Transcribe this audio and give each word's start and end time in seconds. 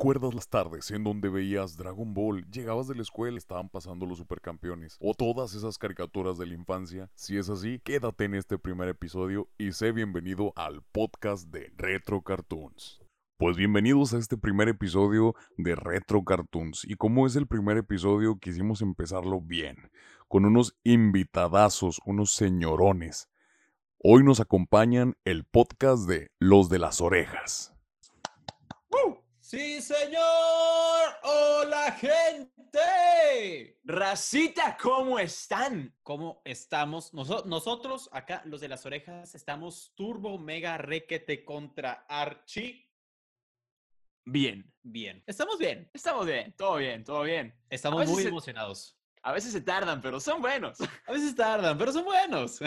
¿Recuerdas 0.00 0.32
las 0.32 0.48
tardes 0.48 0.90
en 0.92 1.04
donde 1.04 1.28
veías 1.28 1.76
Dragon 1.76 2.14
Ball, 2.14 2.50
llegabas 2.50 2.88
de 2.88 2.94
la 2.94 3.02
escuela, 3.02 3.36
estaban 3.36 3.68
pasando 3.68 4.06
los 4.06 4.16
supercampeones 4.16 4.96
o 4.98 5.12
todas 5.12 5.54
esas 5.54 5.76
caricaturas 5.76 6.38
de 6.38 6.46
la 6.46 6.54
infancia? 6.54 7.10
Si 7.14 7.36
es 7.36 7.50
así, 7.50 7.80
quédate 7.84 8.24
en 8.24 8.34
este 8.34 8.56
primer 8.56 8.88
episodio 8.88 9.50
y 9.58 9.72
sé 9.72 9.92
bienvenido 9.92 10.54
al 10.56 10.80
podcast 10.90 11.48
de 11.48 11.70
Retro 11.76 12.22
Cartoons. 12.22 13.02
Pues 13.36 13.58
bienvenidos 13.58 14.14
a 14.14 14.18
este 14.18 14.38
primer 14.38 14.70
episodio 14.70 15.34
de 15.58 15.74
Retro 15.74 16.24
Cartoons 16.24 16.86
y 16.86 16.94
como 16.94 17.26
es 17.26 17.36
el 17.36 17.46
primer 17.46 17.76
episodio 17.76 18.38
quisimos 18.38 18.80
empezarlo 18.80 19.42
bien, 19.42 19.90
con 20.28 20.46
unos 20.46 20.78
invitadazos, 20.82 22.00
unos 22.06 22.32
señorones. 22.32 23.28
Hoy 23.98 24.24
nos 24.24 24.40
acompañan 24.40 25.18
el 25.26 25.44
podcast 25.44 26.08
de 26.08 26.30
Los 26.38 26.70
de 26.70 26.78
las 26.78 27.02
Orejas. 27.02 27.74
Sí, 29.50 29.82
señor. 29.82 31.10
Hola, 31.24 31.90
gente. 31.98 33.80
Racita, 33.82 34.78
¿cómo 34.80 35.18
están? 35.18 35.92
¿Cómo 36.04 36.40
estamos? 36.44 37.12
nosotros, 37.12 38.08
acá, 38.12 38.42
los 38.44 38.60
de 38.60 38.68
las 38.68 38.86
orejas, 38.86 39.34
estamos 39.34 39.92
turbo, 39.96 40.38
mega, 40.38 40.78
requete 40.78 41.44
contra 41.44 42.06
Archie. 42.08 42.88
Bien. 44.24 44.72
Bien. 44.84 45.20
Estamos 45.26 45.58
bien. 45.58 45.90
Estamos 45.92 46.26
bien. 46.26 46.54
Todo 46.56 46.76
bien, 46.76 47.02
todo 47.02 47.22
bien. 47.22 47.52
Estamos 47.68 48.08
muy 48.08 48.22
emocionados. 48.22 48.99
A 49.22 49.32
veces 49.32 49.52
se 49.52 49.60
tardan, 49.60 50.00
pero 50.00 50.18
son 50.18 50.40
buenos. 50.40 50.78
A 51.06 51.12
veces 51.12 51.34
tardan, 51.34 51.76
pero 51.76 51.92
son 51.92 52.04
buenos. 52.04 52.60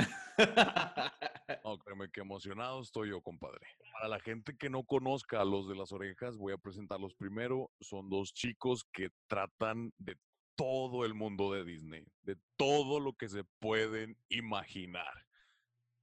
No, 1.63 1.77
créeme 1.79 2.09
que 2.11 2.21
emocionado 2.21 2.81
estoy 2.81 3.09
yo, 3.09 3.21
compadre. 3.21 3.59
Para 3.93 4.07
la 4.07 4.19
gente 4.19 4.55
que 4.57 4.69
no 4.69 4.83
conozca 4.83 5.39
a 5.41 5.45
los 5.45 5.67
de 5.67 5.75
las 5.75 5.91
orejas, 5.91 6.37
voy 6.37 6.53
a 6.53 6.57
presentarlos 6.57 7.13
primero. 7.15 7.71
Son 7.79 8.09
dos 8.09 8.33
chicos 8.33 8.83
que 8.91 9.09
tratan 9.27 9.93
de 9.97 10.17
todo 10.55 11.05
el 11.05 11.13
mundo 11.13 11.51
de 11.53 11.63
Disney, 11.63 12.05
de 12.23 12.37
todo 12.57 12.99
lo 12.99 13.13
que 13.13 13.29
se 13.29 13.43
pueden 13.59 14.17
imaginar. 14.29 15.13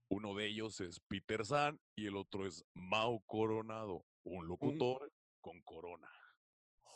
Uno 0.09 0.35
de 0.35 0.47
ellos 0.47 0.79
es 0.81 0.99
Peter 1.07 1.45
San 1.45 1.79
y 1.95 2.07
el 2.07 2.17
otro 2.17 2.45
es 2.45 2.65
Mau 2.73 3.21
Coronado, 3.25 4.03
un 4.23 4.47
locutor 4.47 5.11
con 5.39 5.61
corona. 5.61 6.11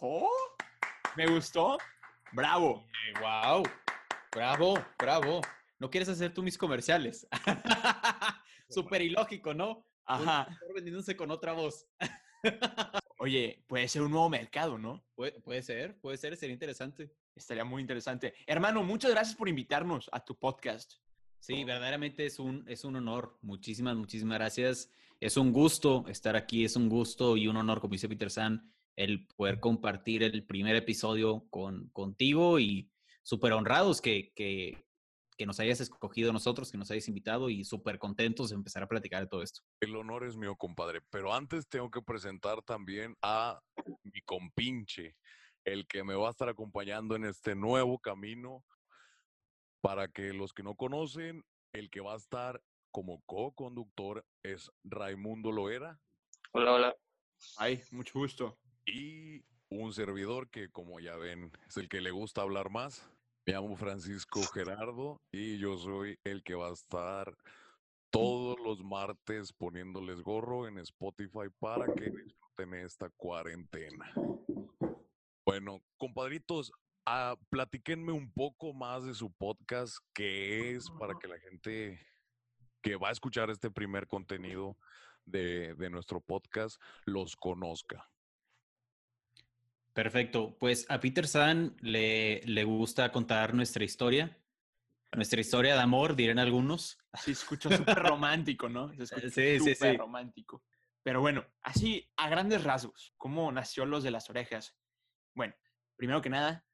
¿Oh? 0.01 0.29
¿Me 1.15 1.27
gustó? 1.27 1.77
Bravo. 2.31 2.85
wow. 3.21 3.63
Bravo, 4.31 4.73
bravo. 4.97 5.41
¿No 5.79 5.89
quieres 5.89 6.09
hacer 6.09 6.33
tú 6.33 6.43
mis 6.43 6.57
comerciales? 6.57 7.27
Súper 8.69 9.01
ilógico, 9.01 9.53
¿no? 9.53 9.85
Ajá. 10.05 10.47
vendiéndose 10.73 11.15
con 11.15 11.31
otra 11.31 11.53
voz. 11.53 11.87
Oye, 13.17 13.63
puede 13.67 13.87
ser 13.87 14.01
un 14.01 14.11
nuevo 14.11 14.29
mercado, 14.29 14.77
¿no? 14.77 15.03
puede 15.15 15.61
ser, 15.61 15.99
puede 15.99 16.17
ser, 16.17 16.35
sería 16.35 16.53
interesante. 16.53 17.11
Estaría 17.33 17.63
muy 17.63 17.81
interesante. 17.81 18.33
Hermano, 18.45 18.83
muchas 18.83 19.11
gracias 19.11 19.35
por 19.35 19.49
invitarnos 19.49 20.09
a 20.11 20.23
tu 20.23 20.37
podcast. 20.37 20.93
Sí, 21.39 21.63
verdaderamente 21.63 22.25
es 22.25 22.39
un, 22.39 22.65
es 22.67 22.83
un 22.83 22.95
honor. 22.95 23.37
Muchísimas, 23.41 23.95
muchísimas 23.95 24.37
gracias. 24.37 24.91
Es 25.19 25.37
un 25.37 25.53
gusto 25.53 26.05
estar 26.07 26.35
aquí, 26.35 26.65
es 26.65 26.75
un 26.75 26.89
gusto 26.89 27.37
y 27.37 27.47
un 27.47 27.57
honor, 27.57 27.79
como 27.79 27.93
dice 27.93 28.09
Peter 28.09 28.29
San, 28.29 28.73
el 28.95 29.27
poder 29.27 29.59
compartir 29.59 30.23
el 30.23 30.45
primer 30.45 30.75
episodio 30.75 31.45
con, 31.49 31.89
contigo 31.89 32.59
y 32.59 32.91
súper 33.23 33.53
honrados 33.53 34.01
que, 34.01 34.31
que, 34.35 34.85
que 35.37 35.45
nos 35.45 35.59
hayas 35.59 35.81
escogido 35.81 36.31
nosotros, 36.31 36.71
que 36.71 36.77
nos 36.77 36.91
hayas 36.91 37.07
invitado 37.07 37.49
y 37.49 37.63
súper 37.65 37.99
contentos 37.99 38.49
de 38.49 38.55
empezar 38.55 38.83
a 38.83 38.87
platicar 38.87 39.21
de 39.21 39.27
todo 39.27 39.41
esto. 39.41 39.61
El 39.81 39.95
honor 39.95 40.23
es 40.23 40.37
mío, 40.37 40.55
compadre. 40.55 41.01
Pero 41.09 41.33
antes 41.33 41.67
tengo 41.67 41.91
que 41.91 42.01
presentar 42.01 42.61
también 42.61 43.15
a 43.21 43.59
mi 44.03 44.21
compinche, 44.21 45.15
el 45.65 45.87
que 45.87 46.03
me 46.03 46.15
va 46.15 46.27
a 46.27 46.31
estar 46.31 46.47
acompañando 46.47 47.15
en 47.15 47.25
este 47.25 47.55
nuevo 47.55 47.99
camino. 47.99 48.63
Para 49.81 50.07
que 50.07 50.33
los 50.33 50.51
que 50.51 50.63
no 50.63 50.75
conocen, 50.75 51.43
el 51.71 51.91
que 51.91 51.99
va 51.99 52.13
a 52.13 52.17
estar 52.17 52.59
como 52.91 53.21
co-conductor 53.25 54.25
es 54.41 54.71
Raimundo 54.83 55.51
Loera. 55.51 55.99
Hola, 56.53 56.73
hola. 56.73 56.95
Ay, 57.57 57.83
mucho 57.91 58.17
gusto. 58.17 58.57
Y 58.85 59.43
un 59.69 59.93
servidor 59.93 60.49
que, 60.49 60.69
como 60.69 60.99
ya 60.99 61.15
ven, 61.15 61.51
es 61.67 61.77
el 61.77 61.89
que 61.89 62.01
le 62.01 62.11
gusta 62.11 62.41
hablar 62.41 62.69
más. 62.69 63.09
Me 63.45 63.53
llamo 63.53 63.75
Francisco 63.75 64.41
Gerardo 64.53 65.21
y 65.31 65.57
yo 65.57 65.77
soy 65.77 66.19
el 66.23 66.43
que 66.43 66.55
va 66.55 66.69
a 66.69 66.73
estar 66.73 67.35
todos 68.09 68.59
los 68.59 68.83
martes 68.83 69.53
poniéndoles 69.53 70.21
gorro 70.21 70.67
en 70.67 70.77
Spotify 70.79 71.49
para 71.59 71.85
que 71.93 72.09
disfruten 72.09 72.73
esta 72.75 73.09
cuarentena. 73.17 74.13
Bueno, 75.45 75.81
compadritos, 75.97 76.71
ah, 77.05 77.35
platíquenme 77.49 78.11
un 78.11 78.31
poco 78.31 78.73
más 78.73 79.03
de 79.03 79.13
su 79.13 79.31
podcast, 79.31 79.97
qué 80.13 80.75
es 80.75 80.89
para 80.91 81.13
que 81.19 81.27
la 81.27 81.39
gente 81.39 81.99
que 82.81 82.95
va 82.95 83.09
a 83.09 83.11
escuchar 83.11 83.49
este 83.49 83.69
primer 83.69 84.07
contenido 84.07 84.77
de, 85.25 85.75
de 85.75 85.89
nuestro 85.89 86.21
podcast 86.21 86.81
los 87.05 87.35
conozca. 87.35 88.09
Perfecto. 89.95 90.57
Pues 90.59 90.85
a 90.89 90.99
Peter 90.99 91.25
San 91.25 91.77
le, 91.79 92.41
le 92.43 92.63
gusta 92.65 93.13
contar 93.13 93.53
nuestra 93.53 93.85
historia. 93.85 94.37
Nuestra 95.13 95.39
historia 95.39 95.73
de 95.73 95.79
amor, 95.79 96.17
dirán 96.17 96.37
algunos. 96.37 96.97
Sí, 97.13 97.31
escucho 97.31 97.69
súper 97.95 97.99
romántico, 97.99 98.67
¿no? 98.67 98.91
sí, 98.93 99.59
sí, 99.59 99.73
sí. 99.73 99.97
romántico. 99.97 100.61
Pero 101.01 101.21
bueno, 101.21 101.45
así 101.61 102.11
a 102.17 102.27
grandes 102.27 102.65
rasgos, 102.65 103.13
¿cómo 103.15 103.49
nació 103.53 103.85
Los 103.85 104.03
de 104.03 104.11
las 104.11 104.29
Orejas? 104.29 104.75
Bueno, 105.33 105.55
primero 105.95 106.21
que 106.21 106.29
nada, 106.29 106.65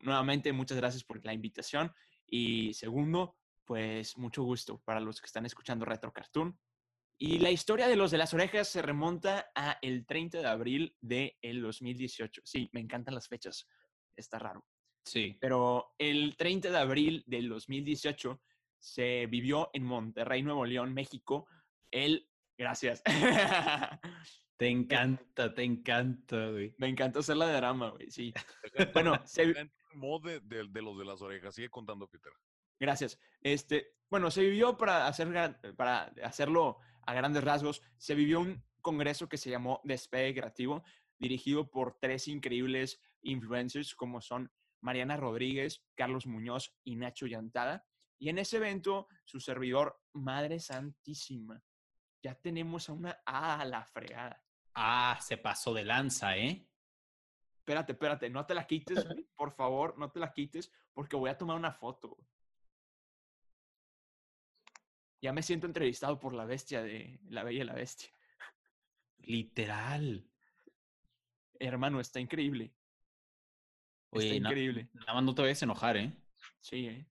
nuevamente 0.00 0.52
muchas 0.52 0.76
gracias 0.78 1.04
por 1.04 1.24
la 1.24 1.32
invitación. 1.32 1.94
Y 2.26 2.74
segundo, 2.74 3.38
pues 3.64 4.18
mucho 4.18 4.42
gusto 4.42 4.80
para 4.80 4.98
los 4.98 5.20
que 5.20 5.26
están 5.26 5.46
escuchando 5.46 5.84
Retro 5.84 6.12
Cartoon. 6.12 6.58
Y 7.18 7.38
la 7.38 7.50
historia 7.50 7.86
de 7.86 7.96
los 7.96 8.10
de 8.10 8.18
las 8.18 8.34
orejas 8.34 8.68
se 8.68 8.82
remonta 8.82 9.50
a 9.54 9.78
el 9.82 10.04
30 10.04 10.38
de 10.38 10.46
abril 10.46 10.96
del 11.00 11.62
2018. 11.62 12.42
Sí, 12.44 12.68
me 12.72 12.80
encantan 12.80 13.14
las 13.14 13.28
fechas. 13.28 13.68
Está 14.16 14.38
raro. 14.38 14.64
Sí. 15.04 15.36
Pero 15.40 15.94
el 15.98 16.36
30 16.36 16.70
de 16.70 16.78
abril 16.78 17.24
del 17.26 17.48
2018 17.48 18.40
se 18.78 19.26
vivió 19.26 19.70
en 19.72 19.84
Monterrey, 19.84 20.42
Nuevo 20.42 20.64
León, 20.64 20.92
México. 20.92 21.46
El... 21.90 22.28
Gracias. 22.56 23.02
Te 24.56 24.68
encanta, 24.68 25.52
te 25.52 25.64
encanta, 25.64 26.50
güey. 26.50 26.76
Me 26.78 26.88
encanta 26.88 27.18
hacer 27.18 27.36
la 27.36 27.52
drama, 27.52 27.90
güey, 27.90 28.08
sí. 28.10 28.32
bueno, 28.94 29.20
se... 29.24 29.46
De, 29.46 29.70
de, 30.40 30.68
de, 30.68 30.82
los 30.82 30.96
de 30.96 31.04
las 31.04 31.20
orejas. 31.22 31.56
Sigue 31.56 31.68
contando, 31.68 32.06
Peter. 32.06 32.32
Gracias. 32.78 33.18
Este, 33.40 33.94
bueno, 34.08 34.30
se 34.30 34.42
vivió 34.42 34.76
para, 34.76 35.08
hacer, 35.08 35.28
para 35.76 36.04
hacerlo 36.22 36.78
a 37.06 37.14
grandes 37.14 37.44
rasgos, 37.44 37.82
se 37.96 38.14
vivió 38.14 38.40
un 38.40 38.64
congreso 38.80 39.28
que 39.28 39.38
se 39.38 39.50
llamó 39.50 39.80
Despegue 39.84 40.34
Creativo, 40.34 40.84
dirigido 41.18 41.70
por 41.70 41.98
tres 41.98 42.28
increíbles 42.28 43.00
influencers 43.22 43.94
como 43.94 44.20
son 44.20 44.52
Mariana 44.80 45.16
Rodríguez, 45.16 45.82
Carlos 45.94 46.26
Muñoz 46.26 46.76
y 46.84 46.96
Nacho 46.96 47.26
Llantada. 47.26 47.86
Y 48.18 48.28
en 48.28 48.38
ese 48.38 48.58
evento, 48.58 49.08
su 49.24 49.40
servidor, 49.40 50.00
Madre 50.12 50.60
Santísima, 50.60 51.62
ya 52.22 52.34
tenemos 52.34 52.88
a 52.88 52.92
una 52.92 53.22
a 53.24 53.64
la 53.64 53.84
fregada. 53.84 54.42
Ah, 54.74 55.18
se 55.20 55.36
pasó 55.36 55.72
de 55.72 55.84
lanza, 55.84 56.36
¿eh? 56.36 56.68
Espérate, 57.58 57.92
espérate, 57.92 58.28
no 58.28 58.44
te 58.44 58.54
la 58.54 58.66
quites, 58.66 59.06
por 59.36 59.52
favor, 59.52 59.96
no 59.98 60.10
te 60.10 60.20
la 60.20 60.32
quites, 60.32 60.70
porque 60.92 61.16
voy 61.16 61.30
a 61.30 61.38
tomar 61.38 61.56
una 61.56 61.72
foto. 61.72 62.18
Ya 65.20 65.32
me 65.32 65.42
siento 65.42 65.66
entrevistado 65.66 66.18
por 66.18 66.34
la 66.34 66.44
bestia 66.44 66.82
de 66.82 67.18
La 67.28 67.44
Bella 67.44 67.62
y 67.62 67.66
la 67.66 67.74
Bestia. 67.74 68.10
Literal. 69.18 70.28
Hermano, 71.58 72.00
está 72.00 72.20
increíble. 72.20 72.74
está 74.12 74.34
increíble. 74.34 74.88
nada 74.92 75.14
más 75.14 75.24
no 75.24 75.34
te 75.34 75.42
vayas 75.42 75.62
a 75.62 75.64
enojar, 75.64 75.96
¿eh? 75.96 76.12
Sí, 76.60 76.86
¿eh? 76.86 77.06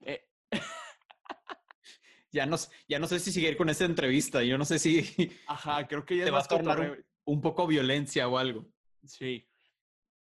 eh 0.00 0.28
ya, 2.32 2.46
no, 2.46 2.56
ya 2.88 2.98
no 2.98 3.06
sé 3.06 3.18
si 3.20 3.32
seguir 3.32 3.56
con 3.56 3.68
esta 3.68 3.84
entrevista. 3.84 4.42
Yo 4.42 4.56
no 4.56 4.64
sé 4.64 4.78
si. 4.78 5.32
Ajá, 5.46 5.86
creo 5.86 6.04
que 6.04 6.16
ya 6.16 6.24
te 6.24 6.30
va 6.30 6.40
a 6.40 6.48
tornar 6.48 7.04
un, 7.24 7.40
poco 7.40 7.66
violencia 7.66 8.28
o 8.28 8.38
algo. 8.38 8.66
Sí. 9.04 9.46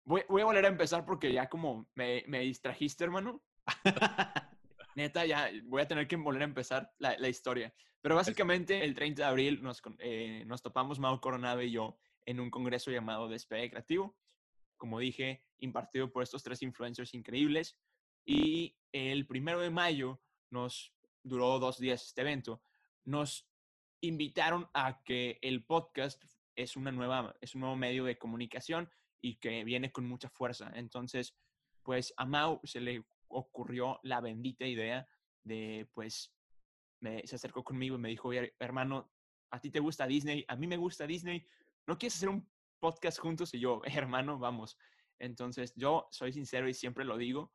Voy, 0.03 0.23
voy, 0.27 0.41
a 0.41 0.45
volver 0.45 0.65
a 0.65 0.69
empezar 0.69 1.05
porque 1.05 1.31
ya 1.31 1.47
como 1.47 1.87
me, 1.93 2.23
me 2.27 2.39
distrajiste, 2.39 3.03
hermano. 3.03 3.43
neta, 4.99 5.25
ya 5.25 5.49
voy 5.63 5.81
a 5.81 5.87
tener 5.87 6.07
que 6.07 6.15
volver 6.15 6.41
a 6.43 6.45
empezar 6.45 6.93
la, 6.99 7.27
historia. 7.27 7.73
Pero 8.01 8.15
básicamente 8.15 8.83
el 8.83 8.93
30 8.93 9.21
de 9.21 9.27
abril 9.27 9.61
nos, 9.61 9.81
eh, 9.99 10.43
nos 10.45 10.61
topamos 10.61 10.99
Mau 10.99 11.19
Coronado 11.19 11.61
y 11.61 11.71
yo 11.71 11.97
en 12.25 12.39
un 12.39 12.49
congreso 12.49 12.91
llamado 12.91 13.27
Despegue 13.27 13.69
Creativo. 13.69 14.17
Como 14.77 14.99
dije, 14.99 15.43
impartido 15.57 16.11
por 16.11 16.23
estos 16.23 16.43
tres 16.43 16.61
influencers 16.61 17.13
increíbles. 17.13 17.77
Y 18.25 18.77
el 18.91 19.25
primero 19.25 19.59
de 19.59 19.69
mayo 19.69 20.21
nos 20.49 20.93
duró 21.23 21.59
dos 21.59 21.79
días 21.79 22.05
este 22.05 22.21
evento. 22.21 22.61
Nos 23.05 23.47
invitaron 24.01 24.69
a 24.73 25.01
que 25.03 25.39
el 25.41 25.63
podcast 25.65 26.23
es, 26.55 26.75
una 26.75 26.91
nueva, 26.91 27.35
es 27.41 27.55
un 27.55 27.61
nuevo 27.61 27.75
medio 27.75 28.05
de 28.05 28.17
comunicación 28.17 28.89
y 29.21 29.35
que 29.35 29.63
viene 29.63 29.91
con 29.91 30.05
mucha 30.05 30.29
fuerza. 30.29 30.71
Entonces, 30.75 31.35
pues 31.83 32.13
a 32.17 32.25
Mau 32.25 32.61
se 32.63 32.79
le 32.79 33.03
ocurrió 33.29 33.99
la 34.03 34.21
bendita 34.21 34.65
idea 34.65 35.07
de, 35.43 35.89
pues, 35.93 36.33
me, 36.99 37.25
se 37.25 37.35
acercó 37.35 37.63
conmigo 37.63 37.95
y 37.95 37.99
me 37.99 38.09
dijo, 38.09 38.27
oye, 38.27 38.53
hermano, 38.59 39.11
a 39.51 39.59
ti 39.59 39.71
te 39.71 39.79
gusta 39.79 40.05
Disney, 40.05 40.45
a 40.47 40.55
mí 40.55 40.67
me 40.67 40.77
gusta 40.77 41.07
Disney, 41.07 41.45
¿no 41.87 41.97
quieres 41.97 42.15
hacer 42.15 42.29
un 42.29 42.47
podcast 42.79 43.19
juntos? 43.19 43.53
Y 43.53 43.59
yo, 43.59 43.81
hermano, 43.85 44.37
vamos. 44.37 44.77
Entonces, 45.17 45.73
yo 45.75 46.07
soy 46.11 46.33
sincero 46.33 46.69
y 46.69 46.73
siempre 46.73 47.05
lo 47.05 47.17
digo, 47.17 47.53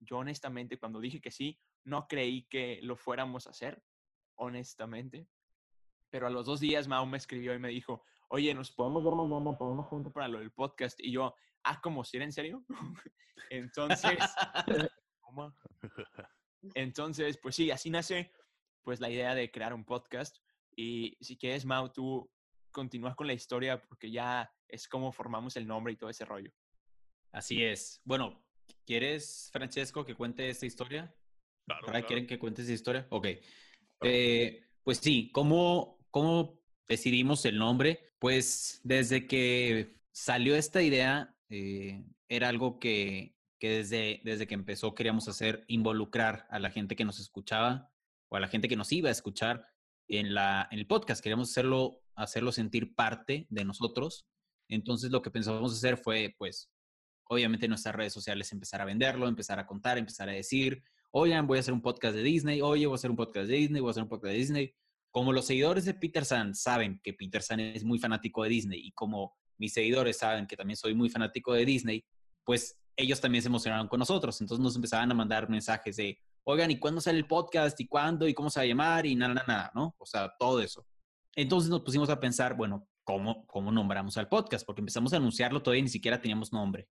yo 0.00 0.18
honestamente 0.18 0.78
cuando 0.78 1.00
dije 1.00 1.20
que 1.20 1.30
sí, 1.30 1.58
no 1.84 2.06
creí 2.06 2.44
que 2.44 2.80
lo 2.82 2.96
fuéramos 2.96 3.46
a 3.46 3.50
hacer, 3.50 3.82
honestamente. 4.36 5.26
Pero 6.10 6.26
a 6.26 6.30
los 6.30 6.46
dos 6.46 6.60
días 6.60 6.88
Mau 6.88 7.04
me 7.06 7.18
escribió 7.18 7.54
y 7.54 7.58
me 7.58 7.68
dijo, 7.68 8.04
oye, 8.28 8.54
nos 8.54 8.70
podemos 8.70 9.04
ver 9.04 9.14
mañana, 9.14 9.56
podemos 9.56 9.86
juntos 9.86 10.12
para 10.12 10.28
lo 10.28 10.38
del 10.38 10.50
podcast. 10.50 10.98
Y 11.00 11.12
yo, 11.12 11.34
ah, 11.64 11.80
¿cómo 11.80 12.04
si 12.04 12.16
era 12.16 12.24
en 12.24 12.32
serio? 12.32 12.64
entonces, 13.50 14.18
entonces, 16.74 17.38
pues 17.38 17.54
sí, 17.54 17.70
así 17.70 17.90
nace 17.90 18.32
pues 18.82 19.00
la 19.00 19.10
idea 19.10 19.34
de 19.34 19.50
crear 19.50 19.74
un 19.74 19.84
podcast. 19.84 20.38
Y 20.74 21.16
si 21.20 21.36
quieres, 21.36 21.64
Mau, 21.64 21.92
tú 21.92 22.30
continúas 22.70 23.14
con 23.16 23.26
la 23.26 23.32
historia 23.32 23.82
porque 23.82 24.10
ya 24.10 24.50
es 24.68 24.88
como 24.88 25.12
formamos 25.12 25.56
el 25.56 25.66
nombre 25.66 25.92
y 25.92 25.96
todo 25.96 26.10
ese 26.10 26.24
rollo. 26.24 26.52
Así 27.32 27.62
es. 27.62 28.00
Bueno, 28.04 28.42
¿quieres, 28.86 29.50
Francesco, 29.52 30.04
que 30.04 30.14
cuente 30.14 30.48
esta 30.48 30.66
historia? 30.66 31.14
Claro, 31.66 32.06
¿Quieren 32.06 32.26
que 32.26 32.38
cuente 32.38 32.62
esa 32.62 32.72
historia? 32.72 33.06
Ok. 33.10 33.26
Eh, 34.02 34.64
pues 34.82 34.98
sí, 34.98 35.30
¿cómo, 35.32 35.98
¿cómo 36.10 36.57
decidimos 36.88 37.44
el 37.44 37.58
nombre? 37.58 38.00
Pues 38.18 38.80
desde 38.82 39.26
que 39.26 39.96
salió 40.12 40.56
esta 40.56 40.82
idea, 40.82 41.36
eh, 41.50 42.04
era 42.28 42.48
algo 42.48 42.78
que, 42.78 43.36
que, 43.58 43.78
desde, 43.78 44.20
desde 44.24 44.46
que 44.46 44.54
empezó 44.54 44.94
queríamos 44.94 45.28
hacer, 45.28 45.64
involucrar 45.68 46.46
a 46.50 46.58
la 46.58 46.70
gente 46.70 46.96
que 46.96 47.04
nos 47.04 47.20
escuchaba 47.20 47.90
o 48.28 48.36
a 48.36 48.40
la 48.40 48.48
gente 48.48 48.68
que 48.68 48.76
nos 48.76 48.92
iba 48.92 49.08
a 49.08 49.12
escuchar 49.12 49.66
en, 50.08 50.34
la, 50.34 50.68
en 50.70 50.78
el 50.78 50.86
podcast. 50.86 51.22
Queríamos 51.22 51.50
hacerlo, 51.50 52.02
hacerlo 52.14 52.52
sentir 52.52 52.94
parte 52.94 53.46
de 53.50 53.64
nosotros. 53.64 54.26
Entonces 54.68 55.10
lo 55.10 55.22
que 55.22 55.30
pensamos 55.30 55.72
hacer 55.72 55.96
fue, 55.96 56.34
pues, 56.38 56.70
obviamente 57.24 57.66
en 57.66 57.70
nuestras 57.70 57.94
redes 57.94 58.12
sociales 58.12 58.52
empezar 58.52 58.80
a 58.80 58.84
venderlo, 58.84 59.28
empezar 59.28 59.58
a 59.58 59.66
contar, 59.66 59.98
empezar 59.98 60.28
a 60.28 60.32
decir, 60.32 60.82
oigan, 61.10 61.46
voy 61.46 61.58
a 61.58 61.60
hacer 61.60 61.74
un 61.74 61.82
podcast 61.82 62.14
de 62.14 62.22
Disney, 62.22 62.60
oye, 62.60 62.86
voy 62.86 62.94
a 62.94 62.96
hacer 62.96 63.10
un 63.10 63.16
podcast 63.16 63.46
de 63.46 63.56
Disney, 63.56 63.80
voy 63.80 63.88
a 63.88 63.92
hacer 63.92 64.02
un 64.02 64.08
podcast 64.08 64.32
de 64.32 64.38
Disney. 64.38 64.74
Como 65.10 65.32
los 65.32 65.46
seguidores 65.46 65.84
de 65.84 65.94
Peter 65.94 66.24
San 66.24 66.54
saben 66.54 67.00
que 67.02 67.14
Peter 67.14 67.42
San 67.42 67.60
es 67.60 67.84
muy 67.84 67.98
fanático 67.98 68.42
de 68.42 68.50
Disney 68.50 68.80
y 68.80 68.92
como 68.92 69.36
mis 69.56 69.72
seguidores 69.72 70.18
saben 70.18 70.46
que 70.46 70.56
también 70.56 70.76
soy 70.76 70.94
muy 70.94 71.10
fanático 71.10 71.52
de 71.52 71.64
Disney, 71.64 72.04
pues 72.44 72.78
ellos 72.96 73.20
también 73.20 73.42
se 73.42 73.48
emocionaron 73.48 73.88
con 73.88 73.98
nosotros. 73.98 74.40
Entonces 74.40 74.62
nos 74.62 74.76
empezaban 74.76 75.10
a 75.10 75.14
mandar 75.14 75.48
mensajes 75.48 75.96
de, 75.96 76.18
oigan, 76.44 76.70
¿y 76.70 76.78
cuándo 76.78 77.00
sale 77.00 77.18
el 77.18 77.26
podcast? 77.26 77.78
¿Y 77.80 77.86
cuándo? 77.86 78.28
¿Y 78.28 78.34
cómo 78.34 78.50
se 78.50 78.60
va 78.60 78.64
a 78.64 78.66
llamar? 78.66 79.06
Y 79.06 79.14
nada, 79.14 79.34
nada, 79.34 79.46
nada, 79.46 79.72
¿no? 79.74 79.94
O 79.98 80.06
sea, 80.06 80.32
todo 80.38 80.60
eso. 80.60 80.86
Entonces 81.34 81.70
nos 81.70 81.82
pusimos 81.82 82.10
a 82.10 82.20
pensar, 82.20 82.56
bueno, 82.56 82.88
¿cómo, 83.04 83.46
cómo 83.46 83.72
nombramos 83.72 84.16
al 84.16 84.28
podcast? 84.28 84.66
Porque 84.66 84.80
empezamos 84.80 85.12
a 85.12 85.16
anunciarlo 85.16 85.62
todavía 85.62 85.82
ni 85.82 85.88
siquiera 85.88 86.20
teníamos 86.20 86.52
nombre. 86.52 86.88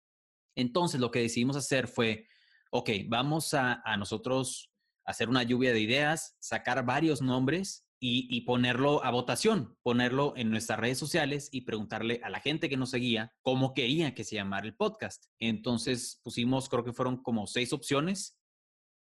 Entonces 0.56 1.00
lo 1.00 1.12
que 1.12 1.19
decidimos 1.19 1.56
hacer 1.56 1.88
fue, 1.88 2.28
ok, 2.72 2.90
vamos 3.08 3.54
a, 3.54 3.81
nosotros 3.98 4.72
hacer 5.06 5.30
una 5.30 5.44
lluvia 5.44 5.72
de 5.72 5.80
ideas, 5.80 6.36
sacar 6.40 6.86
varios 6.86 7.22
nombres 7.22 7.87
y, 7.99 8.41
ponerlo 8.41 9.03
a 9.03 9.09
votación, 9.09 9.75
ponerlo 9.81 10.33
en 10.38 10.51
nuestras 10.51 10.79
redes 10.79 10.99
sociales 10.99 11.49
y 11.51 11.61
preguntarle 11.61 12.21
a 12.23 12.29
la 12.29 12.39
gente 12.39 12.69
que 12.69 12.77
nos 12.77 12.91
seguía 12.91 13.33
cómo 13.41 13.73
quería 13.73 14.13
que 14.13 14.23
se 14.23 14.35
llamara 14.35 14.67
el 14.67 14.75
podcast. 14.75 15.25
Entonces 15.39 16.19
pusimos, 16.23 16.69
creo 16.69 16.83
que 16.83 16.94
fueron 16.94 17.17
como 17.17 17.47
seis 17.47 17.73
opciones 17.73 18.39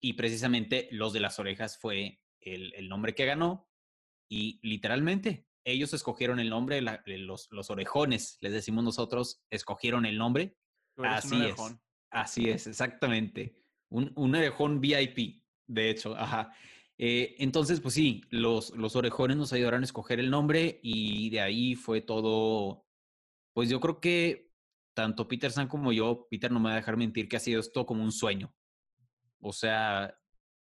y 0.00 0.14
precisamente 0.14 0.88
los 0.90 1.12
de 1.12 1.20
las 1.20 1.38
orejas 1.38 1.78
fue 1.78 2.20
el, 2.40 2.88
nombre 2.88 3.14
que 3.14 3.24
ganó 3.24 3.70
y 4.28 4.58
literalmente 4.66 5.46
ellos 5.64 5.94
escogieron 5.94 6.40
el 6.40 6.50
nombre, 6.50 6.80
los, 6.82 7.46
los 7.52 7.70
orejones, 7.70 8.38
les 8.40 8.52
decimos 8.52 8.82
nosotros, 8.82 9.44
escogieron 9.48 10.06
el 10.06 10.18
nombre. 10.18 10.56
Así 10.96 11.46
es. 11.46 11.56
Así 12.10 12.50
es, 12.50 12.66
exactamente. 12.66 13.62
Un, 13.88 14.12
un 14.16 14.34
orejón 14.34 14.80
VIP, 14.80 15.44
de 15.68 15.90
hecho, 15.90 16.16
ajá. 16.16 16.52
Eh, 17.04 17.34
entonces, 17.38 17.80
pues 17.80 17.94
sí, 17.94 18.22
los, 18.30 18.70
los 18.76 18.94
orejones 18.94 19.36
nos 19.36 19.52
ayudaron 19.52 19.82
a 19.82 19.84
escoger 19.84 20.20
el 20.20 20.30
nombre 20.30 20.78
y 20.84 21.30
de 21.30 21.40
ahí 21.40 21.74
fue 21.74 22.00
todo. 22.00 22.86
Pues 23.54 23.68
yo 23.68 23.80
creo 23.80 24.00
que 24.00 24.52
tanto 24.94 25.26
Peter 25.26 25.50
San 25.50 25.66
como 25.66 25.92
yo, 25.92 26.28
Peter 26.30 26.52
no 26.52 26.60
me 26.60 26.68
va 26.68 26.74
a 26.74 26.76
dejar 26.76 26.96
mentir 26.96 27.28
que 27.28 27.36
ha 27.36 27.40
sido 27.40 27.60
esto 27.60 27.86
como 27.86 28.04
un 28.04 28.12
sueño. 28.12 28.54
O 29.40 29.52
sea, 29.52 30.16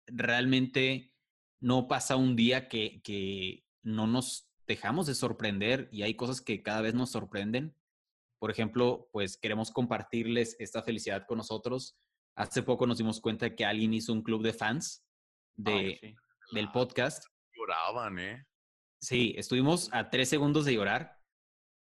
realmente 0.06 1.14
no 1.60 1.88
pasa 1.88 2.16
un 2.16 2.36
día 2.36 2.68
que, 2.68 3.00
que 3.02 3.64
no 3.82 4.06
nos 4.06 4.50
dejamos 4.66 5.06
de 5.06 5.14
sorprender 5.14 5.88
y 5.90 6.02
hay 6.02 6.16
cosas 6.16 6.42
que 6.42 6.62
cada 6.62 6.82
vez 6.82 6.92
nos 6.92 7.10
sorprenden 7.12 7.74
por 8.38 8.50
ejemplo, 8.50 9.08
pues 9.12 9.36
queremos 9.36 9.70
compartirles 9.70 10.56
esta 10.58 10.82
felicidad 10.82 11.24
con 11.26 11.38
nosotros. 11.38 11.96
Hace 12.34 12.62
poco 12.62 12.86
nos 12.86 12.98
dimos 12.98 13.20
cuenta 13.20 13.54
que 13.54 13.64
alguien 13.64 13.94
hizo 13.94 14.12
un 14.12 14.22
club 14.22 14.42
de 14.42 14.52
fans 14.52 15.04
de, 15.56 16.14
del 16.52 16.70
podcast. 16.70 17.24
Lloraban, 17.54 18.18
¿eh? 18.18 18.46
Sí, 19.00 19.34
estuvimos 19.36 19.88
a 19.92 20.10
tres 20.10 20.28
segundos 20.28 20.64
de 20.64 20.74
llorar, 20.74 21.20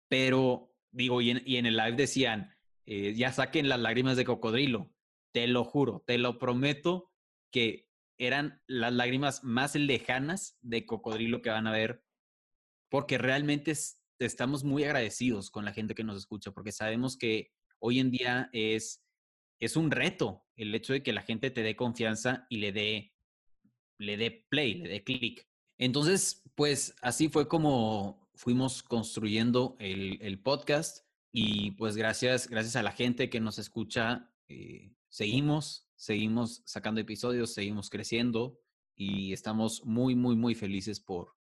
pero 0.10 0.76
digo, 0.92 1.22
y 1.22 1.32
en, 1.32 1.66
el 1.66 1.78
live 1.78 1.96
decían, 1.96 2.56
eh, 2.86 3.14
ya 3.16 3.32
saquen 3.32 3.70
las 3.70 3.80
lágrimas 3.80 4.18
de 4.18 4.26
cocodrilo. 4.26 4.92
Te 5.34 5.48
lo 5.48 5.64
juro, 5.64 6.04
te 6.06 6.18
lo 6.18 6.40
prometo 6.40 7.12
que 7.52 7.90
eran 8.18 8.62
las 8.68 8.94
lágrimas 8.94 9.44
más 9.44 9.76
lejanas 9.76 10.58
de 10.62 10.86
cocodrilo 10.86 11.42
que 11.42 11.50
van 11.50 11.68
a 11.68 11.72
ver, 11.72 12.04
porque 12.90 13.18
realmente 13.18 13.72
es, 13.72 14.02
estamos 14.20 14.64
muy 14.64 14.84
agradecidos 14.84 15.52
con 15.52 15.66
la 15.66 15.74
gente 15.74 15.96
que 15.96 16.04
nos 16.04 16.18
escucha 16.18 16.52
porque 16.52 16.72
sabemos 16.72 17.18
que 17.18 17.52
hoy 17.80 18.00
en 18.00 18.12
día 18.12 18.50
es, 18.54 19.04
es 19.60 19.76
un 19.76 19.92
reto 19.92 20.46
el 20.56 20.74
hecho 20.74 20.94
de 20.94 21.04
que 21.04 21.14
la 21.14 21.22
gente 21.22 21.52
te 21.52 21.64
dé 21.64 21.76
confianza 21.76 22.46
y 22.50 22.58
le 22.58 22.72
dé, 22.72 23.15
le 23.98 24.18
dé 24.18 24.46
play, 24.50 24.76
le 24.76 24.90
dé 24.90 25.04
clic. 25.04 25.48
Entonces, 25.78 26.44
pues 26.56 26.96
así 27.02 27.30
fue 27.30 27.48
como 27.48 28.26
fuimos 28.36 28.84
construyendo 28.84 29.76
el, 29.80 30.40
podcast 30.42 31.06
y 31.32 31.72
pues 31.72 31.96
gracias, 31.96 32.48
gracias 32.50 32.76
a 32.76 32.84
la 32.84 32.92
gente 32.92 33.30
que 33.30 33.40
nos 33.40 33.58
escucha, 33.60 34.32
eh, 34.48 34.94
seguimos, 35.10 35.88
seguimos 35.96 36.62
sacando 36.66 37.02
episodios, 37.02 37.54
seguimos 37.54 37.90
creciendo 37.90 38.60
y 38.96 39.34
estamos 39.34 39.84
muy, 39.86 40.16
muy, 40.16 40.36
muy 40.36 40.56
felices 40.56 41.00
por, 41.00 41.36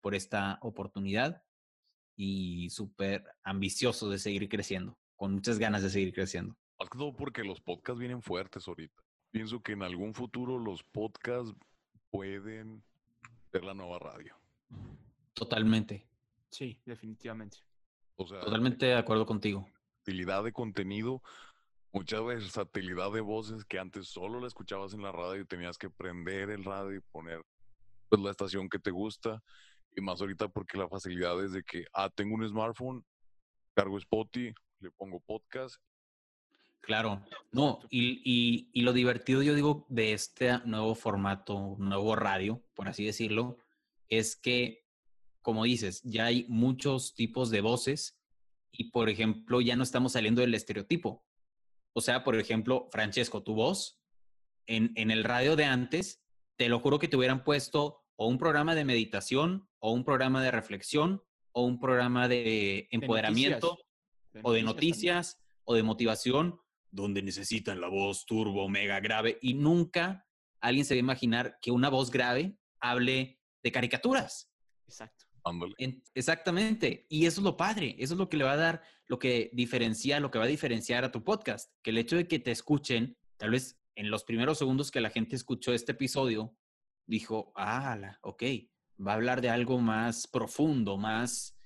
por 0.00 0.14
esta 0.14 0.58
oportunidad 0.62 1.42
y 2.16 2.70
súper 2.70 3.24
ambicioso 3.42 4.08
de 4.08 4.18
seguir 4.18 4.48
creciendo, 4.48 4.98
con 5.16 5.34
muchas 5.34 5.58
ganas 5.58 5.82
de 5.82 5.90
seguir 5.90 6.12
creciendo. 6.12 6.56
Todo 6.90 7.14
porque 7.14 7.44
los 7.44 7.60
podcasts 7.60 7.98
vienen 7.98 8.22
fuertes 8.22 8.66
ahorita. 8.66 9.02
Pienso 9.30 9.62
que 9.62 9.72
en 9.72 9.82
algún 9.82 10.14
futuro 10.14 10.58
los 10.58 10.82
podcasts 10.82 11.54
pueden 12.16 12.82
ser 13.52 13.64
la 13.64 13.74
nueva 13.74 13.98
radio. 13.98 14.34
Totalmente. 15.34 16.06
Sí, 16.50 16.80
definitivamente. 16.86 17.58
Totalmente 18.16 18.86
de 18.86 18.94
acuerdo 18.94 19.26
contigo. 19.26 19.68
Utilidad 20.00 20.42
de 20.42 20.52
contenido, 20.52 21.22
mucha 21.92 22.20
versatilidad 22.22 23.12
de 23.12 23.20
voces 23.20 23.66
que 23.66 23.78
antes 23.78 24.08
solo 24.08 24.40
la 24.40 24.46
escuchabas 24.46 24.94
en 24.94 25.02
la 25.02 25.12
radio 25.12 25.42
y 25.42 25.46
tenías 25.46 25.76
que 25.76 25.90
prender 25.90 26.48
el 26.48 26.64
radio 26.64 26.96
y 26.96 27.00
poner 27.12 27.42
pues, 28.08 28.22
la 28.22 28.30
estación 28.30 28.70
que 28.70 28.78
te 28.78 28.90
gusta 28.90 29.42
y 29.94 30.00
más 30.00 30.20
ahorita 30.20 30.48
porque 30.48 30.78
la 30.78 30.88
facilidad 30.88 31.42
es 31.44 31.52
de 31.52 31.62
que, 31.62 31.84
ah, 31.92 32.08
tengo 32.08 32.34
un 32.34 32.48
smartphone, 32.48 33.04
cargo 33.74 33.98
Spotify, 33.98 34.54
le 34.80 34.90
pongo 34.92 35.20
podcast. 35.20 35.76
Claro, 36.80 37.24
no, 37.50 37.80
y, 37.90 38.70
y, 38.72 38.80
lo 38.82 38.92
divertido, 38.92 39.42
yo 39.42 39.54
digo, 39.54 39.86
de 39.88 40.12
este 40.12 40.58
nuevo 40.64 40.94
formato, 40.94 41.74
nuevo 41.78 42.14
radio, 42.14 42.62
por 42.74 42.88
así 42.88 43.04
decirlo, 43.04 43.58
es 44.08 44.36
que, 44.36 44.86
como 45.42 45.64
dices, 45.64 46.00
ya 46.04 46.26
hay 46.26 46.46
muchos 46.48 47.14
tipos 47.14 47.50
de 47.50 47.60
voces 47.60 48.20
y, 48.70 48.90
por 48.90 49.08
ejemplo, 49.08 49.60
ya 49.60 49.74
no 49.74 49.82
estamos 49.82 50.12
saliendo 50.12 50.42
del 50.42 50.54
estereotipo. 50.54 51.24
O 51.92 52.00
sea, 52.00 52.22
por 52.22 52.36
ejemplo, 52.36 52.88
Francesco, 52.92 53.42
tu 53.42 53.54
voz, 53.54 54.00
en, 54.66 54.92
en 54.94 55.10
el 55.10 55.24
radio 55.24 55.56
de 55.56 55.64
antes, 55.64 56.22
te 56.56 56.68
lo 56.68 56.78
juro 56.78 57.00
que 57.00 57.08
te 57.08 57.16
hubieran 57.16 57.42
puesto 57.42 58.04
o 58.16 58.28
un 58.28 58.38
programa 58.38 58.74
de 58.74 58.84
meditación, 58.84 59.68
o 59.78 59.92
un 59.92 60.04
programa 60.04 60.42
de 60.42 60.50
reflexión, 60.50 61.22
o 61.52 61.64
un 61.64 61.78
programa 61.78 62.28
de 62.28 62.88
empoderamiento, 62.90 63.78
o 64.42 64.52
de 64.52 64.62
noticias, 64.62 65.38
o 65.64 65.74
de 65.74 65.82
motivación, 65.82 66.60
donde 66.96 67.22
necesitan 67.22 67.80
la 67.80 67.88
voz 67.88 68.26
turbo, 68.26 68.68
mega 68.68 68.98
grave, 69.00 69.38
y 69.40 69.54
nunca 69.54 70.26
alguien 70.60 70.84
se 70.84 70.94
va 70.94 70.96
a 70.96 71.00
imaginar 71.00 71.58
que 71.62 71.70
una 71.70 71.88
voz 71.88 72.10
grave 72.10 72.58
hable 72.80 73.38
de 73.62 73.70
caricaturas. 73.72 74.50
Exacto. 74.88 75.26
En- 75.78 76.02
exactamente. 76.14 77.06
Y 77.08 77.26
eso 77.26 77.40
es 77.40 77.44
lo 77.44 77.56
padre. 77.56 77.94
Eso 78.00 78.14
es 78.14 78.18
lo 78.18 78.28
que 78.28 78.36
le 78.36 78.42
va 78.44 78.52
a 78.52 78.56
dar, 78.56 78.82
lo 79.06 79.18
que 79.20 79.50
diferencia, 79.52 80.18
lo 80.18 80.30
que 80.32 80.38
va 80.38 80.44
a 80.44 80.48
diferenciar 80.48 81.04
a 81.04 81.12
tu 81.12 81.22
podcast. 81.22 81.70
Que 81.84 81.90
el 81.90 81.98
hecho 81.98 82.16
de 82.16 82.26
que 82.26 82.40
te 82.40 82.50
escuchen, 82.50 83.16
tal 83.36 83.50
vez 83.50 83.78
en 83.94 84.10
los 84.10 84.24
primeros 84.24 84.58
segundos 84.58 84.90
que 84.90 85.00
la 85.00 85.10
gente 85.10 85.36
escuchó 85.36 85.72
este 85.72 85.92
episodio, 85.92 86.56
dijo, 87.06 87.52
ah, 87.54 87.96
la- 87.96 88.18
ok, 88.22 88.42
va 89.06 89.12
a 89.12 89.14
hablar 89.14 89.40
de 89.40 89.50
algo 89.50 89.78
más 89.78 90.26
profundo, 90.26 90.96
más, 90.96 91.56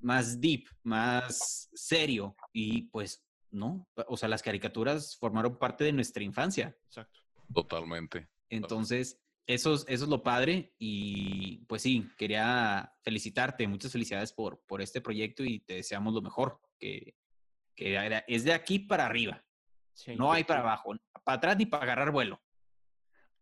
más 0.00 0.40
deep, 0.40 0.64
más 0.82 1.68
serio. 1.74 2.34
Y 2.52 2.88
pues 2.90 3.24
no, 3.50 3.88
o 4.06 4.16
sea, 4.16 4.28
las 4.28 4.42
caricaturas 4.42 5.16
formaron 5.16 5.58
parte 5.58 5.84
de 5.84 5.92
nuestra 5.92 6.22
infancia. 6.22 6.76
Exacto. 6.86 7.20
Totalmente. 7.52 8.28
Entonces, 8.50 9.20
eso 9.46 9.74
es, 9.74 9.84
eso 9.88 10.04
es 10.04 10.10
lo 10.10 10.22
padre 10.22 10.74
y 10.78 11.64
pues 11.66 11.82
sí, 11.82 12.10
quería 12.18 12.92
felicitarte, 13.02 13.66
muchas 13.66 13.92
felicidades 13.92 14.32
por, 14.32 14.60
por 14.66 14.82
este 14.82 15.00
proyecto 15.00 15.42
y 15.44 15.60
te 15.60 15.74
deseamos 15.74 16.12
lo 16.12 16.20
mejor, 16.20 16.60
que, 16.78 17.14
que 17.74 17.94
era- 17.94 18.24
es 18.28 18.44
de 18.44 18.52
aquí 18.52 18.78
para 18.78 19.06
arriba, 19.06 19.42
Sí, 19.94 20.14
no 20.16 20.32
hay 20.32 20.44
para 20.44 20.60
abajo, 20.60 20.94
para 21.24 21.38
atrás 21.38 21.56
ni 21.56 21.66
para 21.66 21.84
agarrar 21.84 22.10
vuelo. 22.12 22.40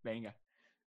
Venga. 0.03 0.37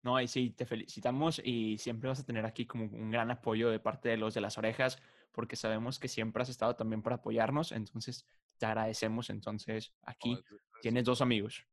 No, 0.03 0.21
y 0.21 0.29
sí, 0.29 0.51
te 0.51 0.67
felicitamos 0.67 1.41
y 1.43 1.79
siempre 1.79 2.09
vas 2.09 2.21
a 2.21 2.27
tener 2.27 2.45
aquí 2.45 2.67
como 2.67 2.85
un 2.85 3.11
gran 3.11 3.31
apoyo 3.31 3.71
de 3.71 3.79
parte 3.81 4.11
de 4.11 4.17
los 4.19 4.35
de 4.35 4.43
las 4.43 4.59
orejas, 4.59 4.99
porque 5.33 5.57
sabemos 5.57 5.99
que 5.99 6.09
siempre 6.09 6.43
has 6.43 6.49
estado 6.51 6.77
también 6.77 7.01
para 7.03 7.17
apoyarnos, 7.17 7.73
entonces 7.73 8.27
te 8.59 8.67
agradecemos. 8.67 9.31
Entonces, 9.31 9.93
aquí 10.03 10.39
tienes 10.83 11.05
dos 11.05 11.21
amigos. 11.21 11.65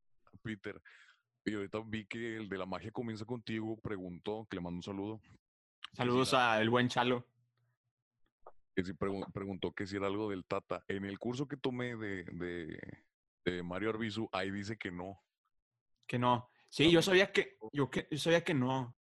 Peter. 0.42 0.80
Y 1.44 1.54
ahorita 1.54 1.80
vi 1.84 2.06
que 2.06 2.36
el 2.36 2.48
de 2.48 2.58
la 2.58 2.66
magia 2.66 2.90
comienza 2.92 3.24
contigo, 3.24 3.78
preguntó, 3.80 4.46
que 4.48 4.56
le 4.56 4.62
mando 4.62 4.76
un 4.78 4.82
saludo. 4.82 5.20
si 5.90 5.96
Saludos 5.96 6.34
al 6.34 6.68
buen 6.70 6.88
Chalo. 6.88 7.26
que 8.74 8.84
si 8.84 8.92
pregun- 8.92 9.30
preguntó 9.32 9.72
que 9.72 9.86
si 9.86 9.96
era 9.96 10.06
algo 10.06 10.30
del 10.30 10.44
Tata. 10.44 10.84
En 10.88 11.04
el 11.04 11.18
curso 11.18 11.46
que 11.46 11.56
tomé 11.56 11.96
de, 11.96 12.24
de, 12.24 12.80
de 13.44 13.62
Mario 13.62 13.90
Arbizu, 13.90 14.28
ahí 14.32 14.50
dice 14.50 14.78
que 14.78 14.90
no. 14.90 15.20
Que 16.06 16.18
no. 16.18 16.48
Sí, 16.68 16.90
yo 16.90 17.02
sabía 17.02 17.30
que, 17.32 17.58
yo 17.72 17.90
que, 17.90 18.08
yo 18.10 18.18
sabía 18.18 18.42
que 18.44 18.54
no. 18.54 18.96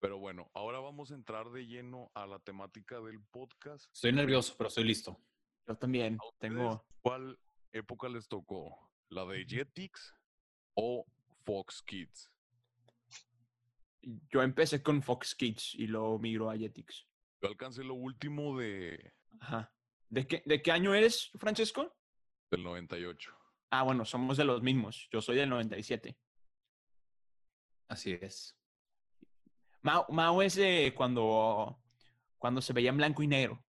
Pero 0.00 0.18
bueno, 0.18 0.48
ahora 0.54 0.78
vamos 0.78 1.10
a 1.10 1.14
entrar 1.16 1.50
de 1.50 1.66
lleno 1.66 2.10
a 2.14 2.24
la 2.26 2.38
temática 2.38 3.00
del 3.00 3.20
podcast. 3.20 3.92
Estoy 3.92 4.12
nervioso, 4.12 4.54
pero 4.56 4.68
estoy 4.68 4.84
listo. 4.84 5.20
Yo 5.68 5.76
también 5.76 6.16
¿A 6.20 6.26
ustedes 6.26 6.54
tengo. 6.54 6.84
¿Cuál 7.02 7.38
época 7.72 8.08
les 8.08 8.26
tocó? 8.26 8.90
¿La 9.10 9.24
de 9.26 9.44
Jetix 9.44 10.14
o 10.74 11.04
Fox 11.44 11.82
Kids? 11.82 12.32
Yo 14.02 14.42
empecé 14.42 14.82
con 14.82 15.02
Fox 15.02 15.34
Kids 15.34 15.74
y 15.74 15.86
luego 15.86 16.18
migró 16.18 16.50
a 16.50 16.56
Jetix. 16.56 17.06
Yo 17.42 17.48
alcancé 17.48 17.84
lo 17.84 17.94
último 17.94 18.58
de, 18.58 19.12
Ajá. 19.40 19.72
¿De 20.08 20.26
qué, 20.26 20.42
¿De 20.46 20.62
qué 20.62 20.72
año 20.72 20.94
eres, 20.94 21.30
Francesco? 21.38 21.94
del 22.50 22.64
98. 22.64 23.30
Ah, 23.70 23.82
bueno, 23.82 24.06
somos 24.06 24.38
de 24.38 24.44
los 24.44 24.62
mismos. 24.62 25.06
Yo 25.12 25.20
soy 25.20 25.36
del 25.36 25.50
97. 25.50 26.18
Así 27.88 28.12
es. 28.12 28.56
Mao, 29.82 30.06
Mao 30.08 30.40
es 30.40 30.54
de 30.54 30.94
cuando, 30.96 31.78
cuando 32.38 32.62
se 32.62 32.72
veía 32.72 32.88
en 32.88 32.96
blanco 32.96 33.22
y 33.22 33.26
negro. 33.26 33.62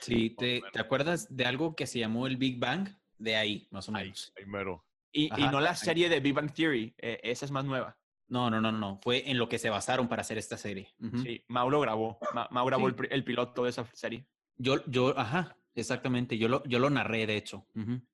Sí, 0.00 0.30
¿te. 0.30 0.62
¿te 0.72 0.80
acuerdas 0.80 1.34
de 1.34 1.44
algo 1.46 1.74
que 1.74 1.86
se 1.86 1.98
llamó 1.98 2.26
el 2.26 2.36
Big 2.36 2.58
Bang? 2.58 2.88
De 3.18 3.36
ahí, 3.36 3.68
más 3.70 3.88
o 3.88 3.92
menos. 3.92 4.32
ahí 4.36 4.44
mero. 4.46 4.84
Y, 5.12 5.26
y 5.40 5.48
no 5.48 5.60
la 5.60 5.70
ahí. 5.70 5.76
serie 5.76 6.08
de 6.08 6.20
Big 6.20 6.34
Bang 6.34 6.52
Theory. 6.52 6.94
eh, 6.98 7.20
esa 7.22 7.44
es 7.44 7.50
más 7.50 7.64
nueva. 7.64 7.96
No, 8.26 8.50
no, 8.50 8.60
no, 8.60 8.72
no, 8.72 8.78
no. 8.78 9.00
Fue 9.02 9.30
en 9.30 9.38
lo 9.38 9.48
que 9.48 9.58
se 9.58 9.70
basaron 9.70 10.08
para 10.08 10.22
hacer 10.22 10.38
esta 10.38 10.56
serie. 10.56 10.88
Sí, 11.22 11.44
Mao 11.48 11.70
lo 11.70 11.80
grabó. 11.80 12.18
Ma- 12.32 12.48
Mao 12.50 12.66
grabó 12.66 12.88
Sí. 12.90 12.96
el, 13.10 13.22
piloto 13.22 13.64
de 13.64 13.70
esa 13.70 13.84
serie. 13.92 14.26
Yo, 14.56 14.84
yo, 14.86 15.16
ajá, 15.18 15.56
exactamente. 15.74 16.36
Yo 16.38 16.48
lo, 16.48 16.64
yo 16.64 16.78
lo 16.78 16.90
narré, 16.90 17.26
de 17.26 17.36
hecho. 17.36 17.66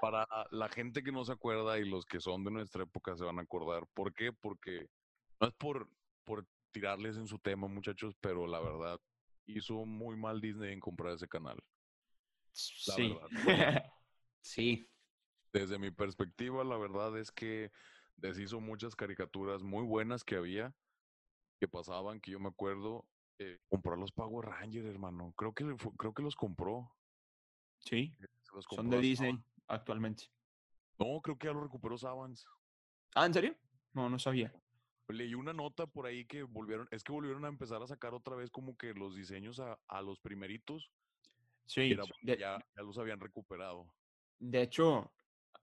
Para 0.00 0.26
la 0.50 0.68
gente 0.68 1.02
que 1.02 1.12
no 1.12 1.24
se 1.24 1.32
acuerda 1.32 1.78
y 1.78 1.88
los 1.88 2.04
que 2.06 2.20
son 2.20 2.44
de 2.44 2.50
nuestra 2.50 2.82
época 2.82 3.16
se 3.16 3.24
van 3.24 3.38
a 3.38 3.42
acordar. 3.42 3.86
¿Por 3.94 4.12
qué? 4.14 4.32
Porque 4.32 4.88
no 5.40 5.48
es 5.48 5.54
por, 5.54 5.88
por 6.24 6.46
tirarles 6.72 7.16
en 7.16 7.26
su 7.26 7.38
tema, 7.38 7.68
muchachos, 7.68 8.14
pero 8.20 8.46
la 8.46 8.60
verdad 8.60 9.00
hizo 9.46 9.84
muy 9.84 10.16
mal 10.16 10.40
Disney 10.40 10.72
en 10.72 10.80
comprar 10.80 11.14
ese 11.14 11.28
canal. 11.28 11.58
La 12.86 12.96
sí. 12.96 13.08
verdad. 13.08 13.28
Sí, 14.44 14.90
Desde 15.52 15.78
mi 15.78 15.92
perspectiva, 15.92 16.64
la 16.64 16.76
verdad 16.76 17.16
es 17.16 17.30
que 17.30 17.70
deshizo 18.16 18.60
muchas 18.60 18.96
caricaturas 18.96 19.62
muy 19.62 19.84
buenas 19.84 20.24
que 20.24 20.34
había, 20.34 20.74
que 21.60 21.68
pasaban, 21.68 22.20
que 22.20 22.32
yo 22.32 22.40
me 22.40 22.48
acuerdo. 22.48 23.06
eh, 23.38 23.58
compró 23.68 23.94
los 23.96 24.10
Power 24.10 24.48
Rangers, 24.48 24.86
hermano. 24.86 25.32
Creo 25.36 25.52
que, 25.54 25.76
creo 25.96 26.12
que 26.12 26.22
los 26.22 26.34
compró. 26.34 26.90
sí, 27.78 28.12
Se 28.18 28.52
los 28.52 28.64
son 28.64 28.76
compró 28.78 28.98
de 28.98 28.98
a 28.98 29.00
Disney 29.00 29.38
actualmente. 29.68 30.24
No, 30.98 31.20
creo 31.20 31.38
que 31.38 31.46
ya 31.46 31.52
lo 31.52 31.62
recuperó 31.62 31.96
Savans. 31.96 32.46
Ah, 33.14 33.26
¿en 33.26 33.34
serio? 33.34 33.56
No, 33.92 34.08
no 34.08 34.18
sabía. 34.18 34.52
Leí 35.08 35.34
una 35.34 35.52
nota 35.52 35.86
por 35.86 36.06
ahí 36.06 36.24
que 36.24 36.42
volvieron, 36.42 36.88
es 36.90 37.04
que 37.04 37.12
volvieron 37.12 37.44
a 37.44 37.48
empezar 37.48 37.82
a 37.82 37.86
sacar 37.86 38.14
otra 38.14 38.34
vez 38.34 38.50
como 38.50 38.76
que 38.76 38.94
los 38.94 39.14
diseños 39.14 39.60
a, 39.60 39.78
a 39.88 40.00
los 40.00 40.20
primeritos. 40.20 40.90
Sí, 41.66 41.92
era 41.92 42.04
de, 42.22 42.38
ya, 42.38 42.58
ya 42.76 42.82
los 42.82 42.96
habían 42.98 43.20
recuperado. 43.20 43.94
de 44.38 44.62
hecho, 44.62 45.12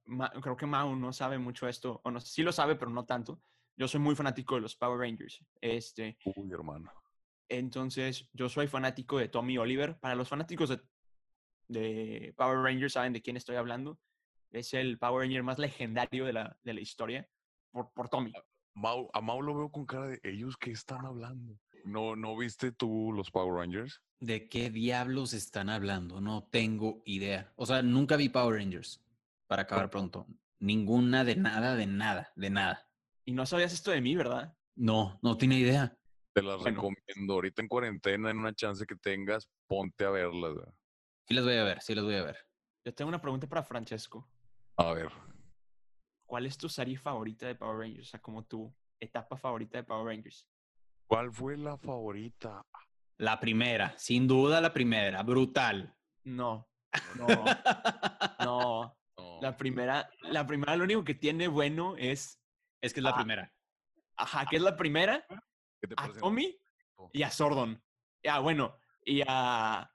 Ma- 0.06 0.32
creo 0.42 0.56
que 0.56 0.66
Mao 0.66 0.96
no 0.96 1.12
sabe 1.14 1.38
mucho 1.38 1.68
esto, 1.68 2.02
o 2.04 2.12
no, 2.12 2.20
sí 2.20 2.44
lo 2.44 2.52
sabe, 2.52 2.76
pero 2.76 2.92
no 2.92 3.06
tanto. 3.06 3.42
Yo 3.76 3.88
soy 3.88 4.00
muy 4.00 4.16
fanático 4.16 4.56
de 4.56 4.62
los 4.62 4.76
Power 4.76 5.00
Rangers. 5.00 5.44
Este, 5.62 6.18
Uy, 6.26 6.52
hermano. 6.52 6.92
entonces, 7.48 8.30
yo 8.34 8.50
soy 8.50 8.68
fanático 8.68 9.18
de 9.18 9.30
Tommy 9.30 9.58
Oliver. 9.58 10.00
Para 10.00 10.16
los 10.16 10.30
fanáticos 10.30 10.70
de, 10.70 10.82
de 11.68 12.34
Power 12.38 12.60
Rangers 12.60 12.94
saben 12.94 13.14
de 13.14 13.22
quién 13.22 13.38
estoy 13.38 13.56
hablando. 13.56 14.00
Es 14.52 14.74
el 14.74 14.98
Power 14.98 15.26
Ranger 15.26 15.44
más 15.44 15.60
legendario 15.60 16.26
de 16.26 16.34
la, 16.34 16.58
de 16.64 16.74
la 16.74 16.82
historia 16.82 17.30
por, 17.72 17.92
por 17.94 18.10
Tommy. 18.10 18.34
Mau, 18.74 19.10
a 19.14 19.22
Mau 19.22 19.42
lo 19.42 19.56
veo 19.56 19.72
con 19.72 19.86
cara 19.86 20.08
de 20.08 20.20
ellos 20.24 20.56
que 20.58 20.72
están 20.72 21.06
hablando. 21.06 21.60
¿No, 21.86 22.16
¿No 22.16 22.38
viste 22.38 22.72
tú 22.72 23.12
los 23.14 23.32
Power 23.32 23.54
Rangers? 23.56 24.02
¿de 24.22 24.50
qué 24.50 24.70
diablos 24.70 25.32
están 25.34 25.70
hablando? 25.70 26.20
No 26.20 26.44
tengo 26.52 27.02
idea. 27.06 27.54
O 27.56 27.66
sea, 27.66 27.82
nunca 27.82 28.18
vi 28.18 28.28
Power 28.28 28.58
Rangers, 28.58 29.02
para 29.48 29.62
acabar 29.62 29.90
pronto. 29.90 30.28
Ninguna 30.60 31.24
de 31.24 31.38
nada, 31.38 31.76
de 31.78 31.88
nada, 31.88 32.30
de 32.36 32.50
nada. 32.50 32.86
Y 33.24 33.32
no 33.32 33.46
sabías 33.46 33.72
esto 33.72 33.92
de 33.92 34.02
mí, 34.02 34.16
¿verdad? 34.18 34.54
No, 34.76 35.18
no 35.22 35.38
tiene 35.38 35.58
idea. 35.58 35.98
Te 36.34 36.42
las 36.42 36.58
Bueno. 36.60 36.82
recomiendo. 36.82 37.34
Ahorita 37.34 37.62
en 37.62 37.68
cuarentena, 37.70 38.30
en 38.30 38.40
una 38.40 38.54
chance 38.54 38.86
que 38.86 38.96
tengas, 38.98 39.48
ponte 39.68 40.04
a 40.04 40.10
verlas. 40.10 40.58
Sí 41.26 41.34
las 41.34 41.46
voy 41.46 41.56
a 41.56 41.64
ver, 41.64 41.82
sí 41.82 41.96
las 41.96 42.04
voy 42.04 42.16
a 42.16 42.24
ver. 42.24 42.38
Yo 42.84 42.94
tengo 42.94 43.08
una 43.08 43.22
pregunta 43.22 43.48
para 43.48 43.64
Francesco. 43.64 44.28
A 44.76 44.92
ver. 44.94 45.10
¿Cuál 46.30 46.46
es 46.46 46.60
tu 46.60 46.70
serie 46.70 46.96
favorita 46.96 47.48
de 47.48 47.56
Power 47.56 47.80
Rangers? 47.80 48.08
O 48.08 48.12
sea, 48.12 48.22
como 48.22 48.44
tu 48.46 48.72
etapa 49.00 49.36
favorita 49.36 49.80
de 49.80 49.84
Power 49.84 50.06
Rangers. 50.16 50.48
¿Cuál 51.08 51.34
fue 51.34 51.58
la 51.58 51.76
favorita? 51.76 52.64
La 53.18 53.40
primera, 53.40 53.98
sin 53.98 54.28
duda 54.28 54.62
la 54.62 54.72
primera, 54.72 55.24
brutal. 55.24 55.96
No, 56.26 56.70
no, 57.18 57.26
no. 58.46 58.96
No, 59.18 59.40
La 59.42 59.58
primera, 59.58 60.08
la 60.22 60.46
primera 60.46 60.76
lo 60.76 60.84
único 60.84 61.04
que 61.04 61.16
tiene 61.16 61.48
bueno 61.48 61.96
es, 61.98 62.40
Es 62.80 62.94
que 62.94 63.00
es 63.00 63.04
la 63.04 63.16
primera. 63.16 63.52
ajá, 64.16 64.46
que 64.46 64.58
es 64.58 64.62
la 64.62 64.78
primera, 64.78 65.26
que 65.82 65.88
te 65.88 65.94
a 65.98 66.04
presento. 66.04 66.20
Tommy 66.20 66.56
y 67.12 67.24
a 67.24 67.32
Sordon. 67.32 67.84
Ah, 68.28 68.38
bueno, 68.40 68.78
y 69.04 69.24
a, 69.28 69.92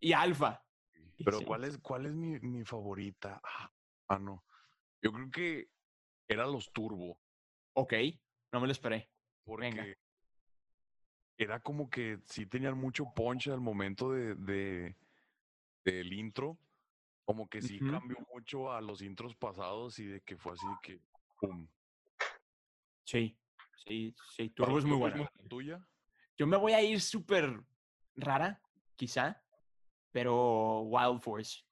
y 0.00 0.12
a 0.14 0.20
Alpha. 0.22 0.64
Pero 1.22 1.38
Sí. 1.40 1.44
¿cuál 1.44 1.64
es, 1.64 1.76
cuál 1.78 2.06
es 2.06 2.14
mi, 2.14 2.40
mi 2.40 2.64
favorita? 2.64 3.42
Ah, 3.44 3.70
ah, 4.08 4.18
no. 4.18 4.42
Yo 5.02 5.12
creo 5.12 5.30
que 5.30 5.68
era 6.28 6.46
los 6.46 6.72
Turbo. 6.72 7.18
Ok, 7.74 7.94
no 8.52 8.60
me 8.60 8.66
lo 8.66 8.72
esperé. 8.72 9.10
Porque 9.44 9.70
Venga. 9.70 9.86
era 11.38 11.60
como 11.60 11.88
que 11.88 12.18
sí 12.26 12.46
tenían 12.46 12.76
mucho 12.78 13.06
punch 13.14 13.48
al 13.48 13.60
momento 13.60 14.12
de, 14.12 14.34
de- 14.34 14.96
del 15.84 16.12
intro. 16.12 16.58
Como 17.24 17.48
que 17.48 17.62
sí 17.62 17.78
cambió 17.78 18.18
mucho 18.32 18.72
a 18.72 18.80
los 18.80 19.02
intros 19.02 19.34
pasados 19.36 19.98
y 19.98 20.04
de 20.06 20.20
que 20.20 20.36
fue 20.36 20.52
así 20.54 20.66
que 20.82 21.00
pum. 21.40 21.66
Sí, 23.04 23.36
sí, 23.86 24.14
sí, 24.36 24.50
Turbo 24.50 24.78
es 24.78 24.84
muy 24.84 24.98
¿cuál 24.98 25.12
buena. 25.12 25.30
tuya? 25.48 25.88
Yo 26.36 26.46
me 26.46 26.56
voy 26.56 26.72
a 26.72 26.82
ir 26.82 27.00
súper 27.00 27.62
rara, 28.16 28.60
quizá, 28.96 29.42
pero 30.10 30.80
Wild 30.82 31.20
Force. 31.20 31.64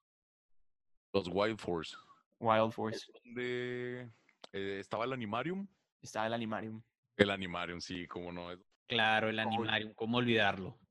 Los 1.13 1.27
Wild 1.27 1.57
Force. 1.59 1.95
Wild 2.39 2.71
Force. 2.71 3.11
Donde 3.23 4.09
eh, 4.53 4.77
estaba 4.79 5.05
el 5.05 5.13
Animarium. 5.13 5.67
Está 6.01 6.25
el 6.25 6.33
Animarium. 6.33 6.81
El 7.17 7.29
Animarium, 7.31 7.81
sí, 7.81 8.07
como 8.07 8.31
no. 8.31 8.51
es- 8.51 8.59
Claro, 8.87 9.29
el 9.29 9.37
animarium, 9.37 9.93
¿cómo 9.93 10.17
olvidarlo? 10.17 10.79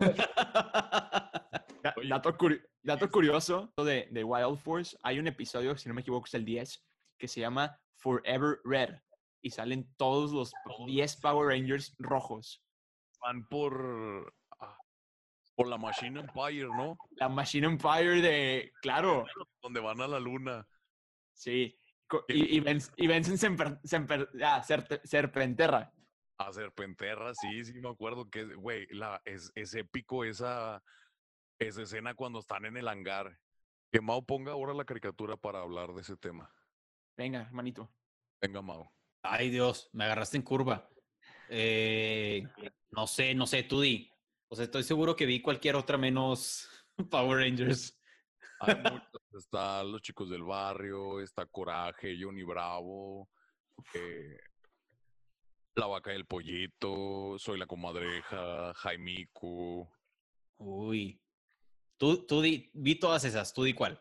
Dato, 2.09 2.37
curi- 2.37 2.63
dato 2.83 3.11
curioso 3.11 3.73
de, 3.77 4.09
de 4.11 4.25
Wild 4.25 4.59
Force, 4.59 4.97
hay 5.03 5.19
un 5.19 5.27
episodio, 5.27 5.77
si 5.77 5.89
no 5.89 5.95
me 5.95 6.03
equivoco, 6.03 6.27
es 6.27 6.35
el 6.35 6.45
10, 6.45 6.85
que 7.19 7.29
se 7.29 7.41
llama 7.41 7.79
Forever 7.97 8.59
Red. 8.65 8.97
Y 9.43 9.51
salen 9.51 9.89
todos 9.97 10.33
los 10.33 10.53
10 10.87 11.21
Power 11.21 11.49
Rangers 11.49 11.95
rojos. 11.99 12.63
van 13.21 13.47
por, 13.49 14.35
ah, 14.61 14.77
por 15.57 15.69
la 15.69 15.79
Machine 15.79 16.21
Empire, 16.21 16.69
¿no? 16.77 16.97
La 17.17 17.29
Machine 17.29 17.67
Empire 17.69 18.21
de, 18.21 18.73
claro, 18.83 19.25
Donde 19.63 19.81
van 19.81 20.01
a 20.01 20.09
la 20.09 20.19
luna. 20.21 20.67
Sí. 21.39 21.79
Y, 22.29 22.57
y, 22.57 22.61
ven- 22.61 22.81
y 22.97 23.07
vencen 23.07 23.37
Semper- 23.37 23.81
Semper- 23.83 24.29
ah, 24.43 24.63
Serpenterra. 25.05 25.93
A 26.39 26.53
Serpenterra, 26.53 27.35
sí, 27.35 27.65
sí, 27.65 27.75
me 27.81 27.89
acuerdo 27.91 28.31
que, 28.31 28.45
güey, 28.45 28.87
la, 28.91 29.21
es, 29.25 29.51
es 29.55 29.75
épico 29.75 30.25
esa, 30.25 30.83
esa 31.59 31.83
escena 31.83 32.15
cuando 32.15 32.39
están 32.39 32.65
en 32.65 32.77
el 32.77 32.89
hangar. 32.89 33.39
Que 33.93 34.01
Mao 34.01 34.25
ponga 34.25 34.53
ahora 34.53 34.73
la 34.75 34.85
caricatura 34.85 35.37
para 35.37 35.61
hablar 35.61 35.93
de 35.95 36.01
ese 36.03 36.17
tema. 36.17 36.51
Venga, 37.17 37.41
hermanito. 37.43 37.93
Venga, 38.41 38.63
Mao. 38.63 38.95
Ay, 39.23 39.51
Dios, 39.51 39.91
me 39.93 40.05
agarraste 40.05 40.37
en 40.37 40.43
curva. 40.45 40.89
Eh, 41.49 42.47
no 42.91 43.07
sé, 43.07 43.35
no 43.35 43.47
sé, 43.47 43.65
tú 43.65 43.81
di. 43.81 44.11
O 44.51 44.57
sea, 44.57 44.65
estoy 44.65 44.83
seguro 44.85 45.17
que 45.17 45.27
vi 45.27 45.43
cualquier 45.43 45.77
otra 45.77 45.99
menos 45.99 46.69
Power 47.11 47.39
Rangers. 47.41 47.98
Hay 48.61 48.75
muchos, 48.77 49.23
está 49.37 49.85
Los 49.85 50.03
Chicos 50.03 50.31
del 50.31 50.43
Barrio, 50.43 51.21
está 51.21 51.47
Coraje, 51.47 52.17
Johnny 52.21 52.43
Bravo, 52.43 53.29
eh, 53.95 54.39
La 55.75 55.87
Vaca 55.87 56.13
y 56.13 56.17
el 56.17 56.27
Pollito, 56.27 57.39
Soy 57.39 57.59
la 57.59 57.67
Comadreja, 57.67 58.75
Jaimiku. 58.75 59.89
Uy. 60.59 61.21
Tú, 61.97 62.27
tú 62.27 62.41
di, 62.41 62.71
vi 62.75 62.97
todas 62.97 63.25
esas, 63.25 63.53
tú 63.53 63.65
di 63.65 63.75
cuál. 63.75 64.01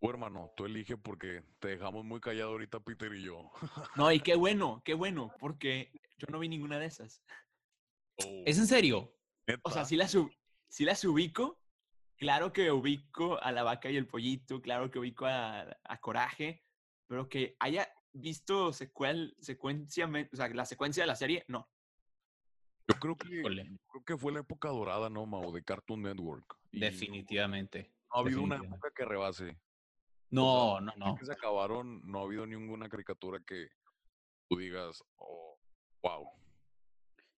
Tú, 0.00 0.10
hermano, 0.10 0.52
tú 0.56 0.64
elige 0.64 0.96
porque 0.96 1.44
te 1.60 1.68
dejamos 1.68 2.04
muy 2.04 2.20
callado 2.20 2.50
ahorita, 2.50 2.80
Peter 2.80 3.12
y 3.14 3.22
yo. 3.22 3.50
No, 3.96 4.10
y 4.10 4.20
qué 4.20 4.34
bueno, 4.34 4.82
qué 4.84 4.94
bueno, 4.94 5.32
porque 5.38 5.92
yo 6.18 6.26
no 6.30 6.40
vi 6.40 6.48
ninguna 6.48 6.78
de 6.80 6.86
esas. 6.86 7.22
Oh, 8.16 8.42
¿Es 8.44 8.58
en 8.58 8.66
serio? 8.66 9.14
O 9.62 9.70
sea, 9.70 9.84
sí 9.84 9.96
las, 9.96 10.16
sí 10.68 10.84
las 10.84 11.04
ubico. 11.04 11.61
Claro 12.22 12.52
que 12.52 12.70
ubico 12.70 13.42
a 13.42 13.50
la 13.50 13.64
vaca 13.64 13.90
y 13.90 13.96
el 13.96 14.06
pollito, 14.06 14.62
claro 14.62 14.88
que 14.92 15.00
ubico 15.00 15.26
a, 15.26 15.66
a 15.82 15.98
Coraje, 15.98 16.62
pero 17.08 17.28
que 17.28 17.56
haya 17.58 17.92
visto 18.12 18.72
secuel, 18.72 19.34
secuencia, 19.40 20.08
o 20.32 20.36
sea, 20.36 20.48
la 20.50 20.64
secuencia 20.64 21.02
de 21.02 21.08
la 21.08 21.16
serie, 21.16 21.44
no. 21.48 21.68
Yo 22.86 22.94
creo 23.00 23.16
que, 23.16 23.40
Híjole, 23.40 23.76
creo 23.88 24.04
que 24.04 24.16
fue 24.16 24.30
la 24.30 24.38
época 24.38 24.68
dorada, 24.68 25.10
¿no, 25.10 25.26
Mao? 25.26 25.50
De 25.50 25.64
Cartoon 25.64 26.02
Network. 26.02 26.56
Y 26.70 26.78
definitivamente. 26.78 27.92
No 28.12 28.16
ha 28.16 28.20
habido 28.20 28.42
una 28.42 28.56
época 28.58 28.92
que 28.94 29.04
rebase. 29.04 29.58
No, 30.30 30.80
no, 30.80 30.92
no. 30.96 31.16
que 31.16 31.26
se 31.26 31.32
acabaron, 31.32 32.08
no 32.08 32.20
ha 32.20 32.22
habido 32.22 32.46
ninguna 32.46 32.88
caricatura 32.88 33.40
que 33.44 33.66
tú 34.48 34.58
digas, 34.58 35.02
oh, 35.16 35.58
wow. 36.04 36.30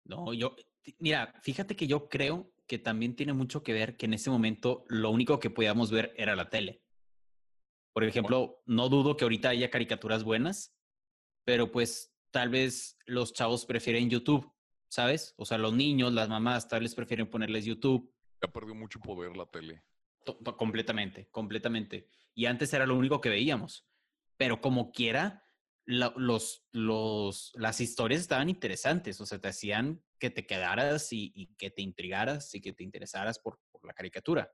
No, 0.06 0.32
yo, 0.32 0.56
mira, 0.98 1.32
fíjate 1.40 1.76
que 1.76 1.86
yo 1.86 2.08
creo 2.08 2.50
que 2.72 2.78
también 2.78 3.14
tiene 3.14 3.34
mucho 3.34 3.62
que 3.62 3.74
ver 3.74 3.98
que 3.98 4.06
en 4.06 4.14
ese 4.14 4.30
momento 4.30 4.86
lo 4.88 5.10
único 5.10 5.38
que 5.38 5.50
podíamos 5.50 5.90
ver 5.90 6.14
era 6.16 6.34
la 6.34 6.48
tele. 6.48 6.82
Por 7.92 8.02
ejemplo, 8.02 8.62
no 8.64 8.88
dudo 8.88 9.14
que 9.14 9.24
ahorita 9.26 9.50
haya 9.50 9.68
caricaturas 9.68 10.24
buenas, 10.24 10.74
pero 11.44 11.70
pues 11.70 12.16
tal 12.30 12.48
vez 12.48 12.96
los 13.04 13.34
chavos 13.34 13.66
prefieren 13.66 14.08
YouTube, 14.08 14.50
¿sabes? 14.88 15.34
O 15.36 15.44
sea, 15.44 15.58
los 15.58 15.74
niños, 15.74 16.14
las 16.14 16.30
mamás, 16.30 16.66
tal 16.66 16.80
vez 16.80 16.94
prefieren 16.94 17.28
ponerles 17.28 17.66
YouTube 17.66 18.10
Ya 18.42 18.50
perdió 18.50 18.74
mucho 18.74 19.00
poder 19.00 19.36
la 19.36 19.44
tele. 19.44 19.82
To- 20.24 20.38
completamente, 20.56 21.28
completamente. 21.30 22.08
Y 22.34 22.46
antes 22.46 22.72
era 22.72 22.86
lo 22.86 22.96
único 22.96 23.20
que 23.20 23.28
veíamos. 23.28 23.86
Pero 24.38 24.62
como 24.62 24.92
quiera, 24.92 25.44
la- 25.84 26.14
los, 26.16 26.66
los, 26.72 27.52
las 27.54 27.82
historias 27.82 28.22
estaban 28.22 28.48
interesantes. 28.48 29.20
O 29.20 29.26
sea, 29.26 29.38
te 29.38 29.48
hacían 29.48 30.02
que 30.22 30.30
te 30.30 30.46
quedaras 30.46 31.12
y, 31.12 31.32
y 31.34 31.48
que 31.56 31.72
te 31.72 31.82
intrigaras 31.82 32.54
y 32.54 32.60
que 32.60 32.72
te 32.72 32.84
interesaras 32.84 33.40
por, 33.40 33.58
por 33.72 33.84
la 33.84 33.92
caricatura. 33.92 34.48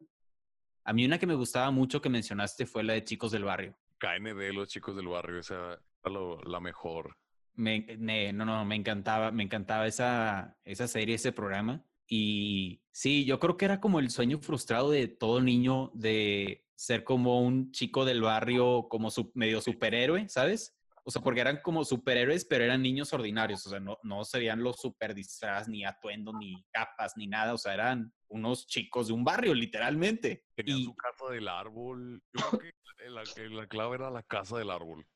A 0.84 0.94
mí 0.94 1.04
una 1.04 1.18
que 1.18 1.26
me 1.26 1.34
gustaba 1.34 1.70
mucho 1.70 2.00
que 2.00 2.08
mencionaste 2.08 2.64
fue 2.64 2.82
la 2.84 2.94
de 2.94 3.04
Chicos 3.04 3.32
del 3.32 3.44
Barrio. 3.44 3.76
KND, 3.98 4.54
los 4.54 4.68
chicos 4.70 4.96
del 4.96 5.08
barrio, 5.08 5.40
esa 5.40 5.72
era 5.74 5.80
lo- 6.14 6.40
la 6.44 6.58
mejor. 6.60 7.18
Me, 7.54 7.84
me- 7.98 8.32
no, 8.32 8.46
no, 8.46 8.64
me 8.64 8.76
encantaba, 8.76 9.30
me 9.30 9.42
encantaba 9.42 9.86
esa, 9.86 10.56
esa 10.64 10.88
serie, 10.88 11.16
ese 11.16 11.32
programa. 11.32 11.84
Y 12.06 12.80
sí, 12.90 13.26
yo 13.26 13.38
creo 13.38 13.58
que 13.58 13.66
era 13.66 13.78
como 13.78 14.00
el 14.00 14.08
sueño 14.08 14.38
frustrado 14.38 14.90
de 14.90 15.06
todo 15.08 15.42
niño 15.42 15.90
de 15.92 16.64
ser 16.76 17.04
como 17.04 17.42
un 17.42 17.72
chico 17.72 18.06
del 18.06 18.22
barrio, 18.22 18.86
como 18.88 19.10
su, 19.10 19.30
medio 19.34 19.60
superhéroe, 19.60 20.30
¿sabes? 20.30 20.77
O 21.08 21.10
sea, 21.10 21.22
porque 21.22 21.40
eran 21.40 21.60
como 21.62 21.86
superhéroes, 21.86 22.44
pero 22.44 22.64
eran 22.64 22.82
niños 22.82 23.14
ordinarios. 23.14 23.66
O 23.66 23.70
sea, 23.70 23.80
no, 23.80 23.96
no 24.02 24.26
serían 24.26 24.62
los 24.62 24.76
super 24.78 25.14
disfraz, 25.14 25.66
ni 25.66 25.82
atuendos, 25.82 26.34
ni 26.38 26.62
capas, 26.70 27.16
ni 27.16 27.26
nada. 27.26 27.54
O 27.54 27.56
sea, 27.56 27.72
eran 27.72 28.12
unos 28.28 28.66
chicos 28.66 29.06
de 29.06 29.14
un 29.14 29.24
barrio, 29.24 29.54
literalmente. 29.54 30.44
Tenían 30.54 30.80
Y 30.80 30.84
su 30.84 30.94
casa 30.94 31.32
del 31.32 31.48
árbol. 31.48 32.22
Yo 32.34 32.58
creo 32.58 32.60
que 32.60 33.08
la, 33.48 33.66
clave 33.68 33.96
era 33.96 34.10
la 34.10 34.22
casa 34.22 34.58
del 34.58 34.70
árbol. 34.70 35.08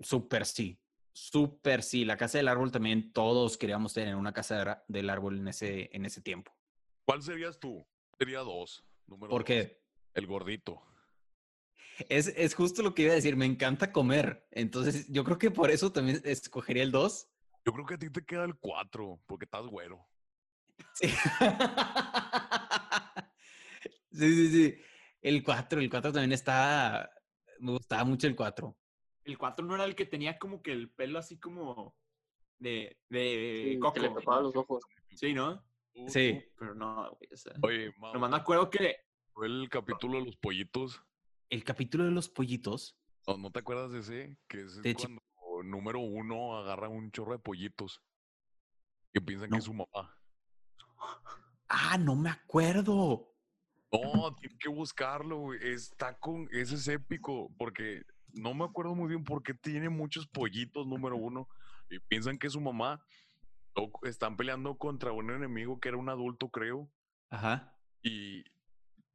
súper 0.00 0.46
sí, 0.46 0.80
súper 1.12 1.84
sí. 1.84 2.04
La 2.04 2.16
casa 2.16 2.38
del 2.38 2.48
árbol 2.48 2.72
también, 2.72 3.12
todos 3.12 3.56
queríamos 3.56 3.94
tener 3.94 4.16
una 4.16 4.32
casa 4.32 4.82
del 4.88 5.10
árbol 5.10 5.38
en 5.38 5.46
ese, 5.46 5.90
en 5.92 6.06
ese 6.06 6.20
tiempo. 6.22 6.52
¿Cuál 7.04 7.22
serías 7.22 7.60
tú? 7.60 7.86
Sería 8.18 8.40
dos. 8.40 8.84
Número 9.06 9.30
¿Por 9.30 9.42
dos, 9.42 9.46
qué? 9.46 9.80
El 10.12 10.26
gordito. 10.26 10.82
Es, 12.08 12.28
es 12.28 12.54
justo 12.54 12.82
lo 12.82 12.94
que 12.94 13.02
iba 13.02 13.12
a 13.12 13.16
decir, 13.16 13.36
me 13.36 13.46
encanta 13.46 13.92
comer. 13.92 14.46
Entonces, 14.50 15.06
yo 15.08 15.24
creo 15.24 15.38
que 15.38 15.50
por 15.50 15.70
eso 15.70 15.92
también 15.92 16.20
escogería 16.24 16.82
el 16.82 16.92
2. 16.92 17.28
Yo 17.64 17.72
creo 17.72 17.86
que 17.86 17.94
a 17.94 17.98
ti 17.98 18.10
te 18.10 18.24
queda 18.24 18.44
el 18.44 18.56
cuatro, 18.56 19.20
porque 19.26 19.44
estás 19.44 19.66
güero. 19.66 20.06
Sí. 20.94 21.08
sí, 24.12 24.34
sí, 24.34 24.48
sí. 24.50 24.76
El 25.22 25.42
4, 25.44 25.80
el 25.80 25.90
4 25.90 26.12
también 26.12 26.32
está, 26.32 27.10
me 27.58 27.72
gustaba 27.72 28.04
mucho 28.04 28.26
el 28.26 28.34
4. 28.34 28.74
El 29.24 29.36
4 29.36 29.66
no 29.66 29.74
era 29.74 29.84
el 29.84 29.94
que 29.94 30.06
tenía 30.06 30.38
como 30.38 30.62
que 30.62 30.72
el 30.72 30.90
pelo 30.90 31.18
así 31.18 31.38
como 31.38 31.94
de, 32.58 32.98
de 33.10 33.72
Sí, 33.74 33.78
coco. 33.78 33.92
que 33.94 34.00
le 34.00 34.08
tapaba 34.10 34.40
los 34.40 34.56
ojos. 34.56 34.82
Sí, 35.14 35.34
¿no? 35.34 35.62
Sí. 36.08 36.42
Pero 36.58 36.74
no, 36.74 37.10
güey, 37.16 37.28
o 37.32 37.36
sea, 37.36 37.52
tú- 37.52 37.66
Oye, 37.66 37.92
Mau, 37.98 38.14
Nomás 38.14 38.30
me 38.30 38.36
acuerdo 38.36 38.70
que 38.70 38.96
fue 39.34 39.46
el 39.46 39.68
capítulo 39.68 40.18
de 40.18 40.24
los 40.24 40.36
pollitos. 40.36 41.02
El 41.50 41.64
capítulo 41.64 42.04
de 42.04 42.10
los 42.12 42.28
pollitos. 42.28 42.96
¿No, 43.26 43.36
no 43.36 43.50
te 43.50 43.58
acuerdas 43.58 43.92
de 43.92 43.98
ese? 44.00 44.38
Que 44.48 44.62
es 44.62 44.80
De 44.82 44.94
cuando 44.94 45.20
número 45.64 46.00
uno 46.00 46.56
agarra 46.56 46.88
un 46.88 47.10
chorro 47.10 47.32
de 47.32 47.38
pollitos. 47.38 48.00
Que 49.12 49.20
piensan 49.20 49.50
No. 49.50 49.54
que 49.54 49.58
es 49.58 49.64
su 49.64 49.74
mamá. 49.74 50.16
Ah, 51.68 51.98
no 51.98 52.14
me 52.16 52.30
acuerdo. 52.30 53.34
No, 53.92 54.34
tiene 54.36 54.56
que 54.58 54.68
buscarlo, 54.68 55.38
güey. 55.38 55.58
Está 55.62 56.16
con. 56.18 56.48
Ese 56.52 56.76
es 56.76 56.88
épico. 56.88 57.50
Porque 57.58 58.02
no 58.32 58.54
me 58.54 58.64
acuerdo 58.64 58.94
muy 58.94 59.08
bien 59.08 59.24
por 59.24 59.42
qué 59.42 59.54
tiene 59.54 59.88
muchos 59.88 60.26
pollitos, 60.28 60.86
número 60.86 61.16
uno. 61.16 61.48
Y 61.90 61.98
piensan 61.98 62.38
que 62.38 62.46
es 62.46 62.52
su 62.52 62.60
mamá. 62.60 63.04
Están 64.02 64.36
peleando 64.36 64.76
contra 64.78 65.12
un 65.12 65.30
enemigo 65.30 65.80
que 65.80 65.88
era 65.88 65.96
un 65.98 66.08
adulto, 66.08 66.48
creo. 66.48 66.88
Ajá. 67.30 67.76
Y, 68.02 68.44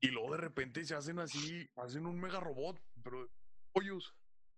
y 0.06 0.12
luego 0.12 0.32
de 0.32 0.38
repente 0.38 0.84
se 0.86 0.96
hacen 0.96 1.20
así, 1.20 1.68
hacen 1.76 2.06
un 2.06 2.20
mega 2.20 2.40
robot, 2.40 2.80
pero 3.04 3.30
pollos. 3.74 4.14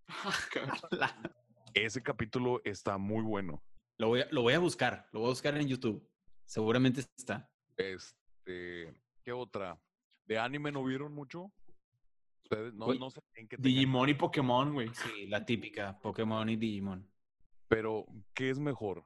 Ese 1.74 2.02
capítulo 2.02 2.60
está 2.64 2.98
muy 2.98 3.22
bueno. 3.22 3.62
Lo 3.98 4.08
voy, 4.08 4.20
a, 4.22 4.28
lo 4.30 4.42
voy 4.42 4.54
a 4.54 4.58
buscar, 4.58 5.08
lo 5.12 5.20
voy 5.20 5.28
a 5.28 5.30
buscar 5.30 5.56
en 5.56 5.68
YouTube. 5.68 6.08
Seguramente 6.44 7.00
está. 7.16 7.50
Este, 7.76 8.94
¿qué 9.24 9.32
otra? 9.32 9.80
¿De 10.26 10.38
anime 10.38 10.72
no 10.72 10.84
vieron 10.84 11.12
mucho? 11.14 11.52
Ustedes 12.44 12.72
no, 12.74 12.94
no 12.94 13.10
sé 13.10 13.20
en 13.34 13.48
qué 13.48 13.56
tengan- 13.56 13.62
Digimon 13.62 14.08
y 14.08 14.14
Pokémon, 14.14 14.72
güey. 14.72 14.88
Sí, 14.94 15.26
la 15.26 15.44
típica, 15.44 15.98
Pokémon 16.00 16.48
y 16.48 16.56
Digimon. 16.56 17.10
Pero, 17.68 18.06
¿qué 18.34 18.50
es 18.50 18.58
mejor? 18.58 19.04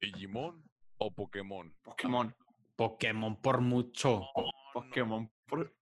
¿Digimon 0.00 0.62
o 0.98 1.12
Pokémon? 1.12 1.74
Pokémon. 1.82 2.34
Pokémon 2.76 3.40
por 3.40 3.60
mucho. 3.60 4.22
Pokémon. 4.72 5.30
por- 5.46 5.75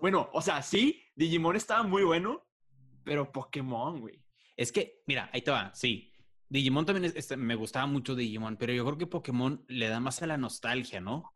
Bueno, 0.00 0.28
o 0.32 0.42
sea, 0.42 0.62
sí, 0.62 1.02
Digimon 1.14 1.56
estaba 1.56 1.82
muy 1.82 2.04
bueno, 2.04 2.42
pero 3.04 3.30
Pokémon, 3.32 4.00
güey. 4.00 4.22
Es 4.56 4.72
que, 4.72 5.02
mira, 5.06 5.30
ahí 5.32 5.42
te 5.42 5.50
va, 5.50 5.74
sí. 5.74 6.12
Digimon 6.48 6.86
también 6.86 7.04
es- 7.06 7.16
este, 7.16 7.36
me 7.36 7.54
gustaba 7.54 7.86
mucho 7.86 8.14
Digimon, 8.14 8.56
pero 8.56 8.72
yo 8.72 8.84
creo 8.84 8.98
que 8.98 9.06
Pokémon 9.06 9.64
le 9.68 9.88
da 9.88 10.00
más 10.00 10.22
a 10.22 10.26
la 10.26 10.36
nostalgia, 10.36 11.00
¿no? 11.00 11.32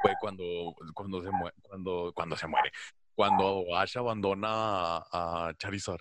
Fue 0.00 0.14
cuando, 0.20 0.44
cuando, 0.94 1.22
se 1.22 1.30
muere, 1.30 1.56
cuando, 1.62 2.12
cuando 2.14 2.36
se 2.36 2.46
muere. 2.46 2.70
Cuando 3.14 3.76
Ash 3.76 3.96
abandona 3.96 4.48
a, 4.48 5.48
a 5.48 5.54
Charizard. 5.56 6.00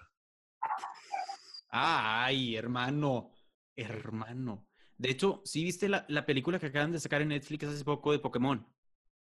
Ay, 1.69 2.55
hermano, 2.55 3.31
hermano. 3.75 4.67
De 4.97 5.09
hecho, 5.09 5.41
¿sí 5.45 5.63
viste 5.63 5.89
la, 5.89 6.05
la 6.09 6.25
película 6.25 6.59
que 6.59 6.67
acaban 6.67 6.91
de 6.91 6.99
sacar 6.99 7.21
en 7.21 7.29
Netflix 7.29 7.65
hace 7.65 7.83
poco 7.83 8.11
de 8.11 8.19
Pokémon? 8.19 8.65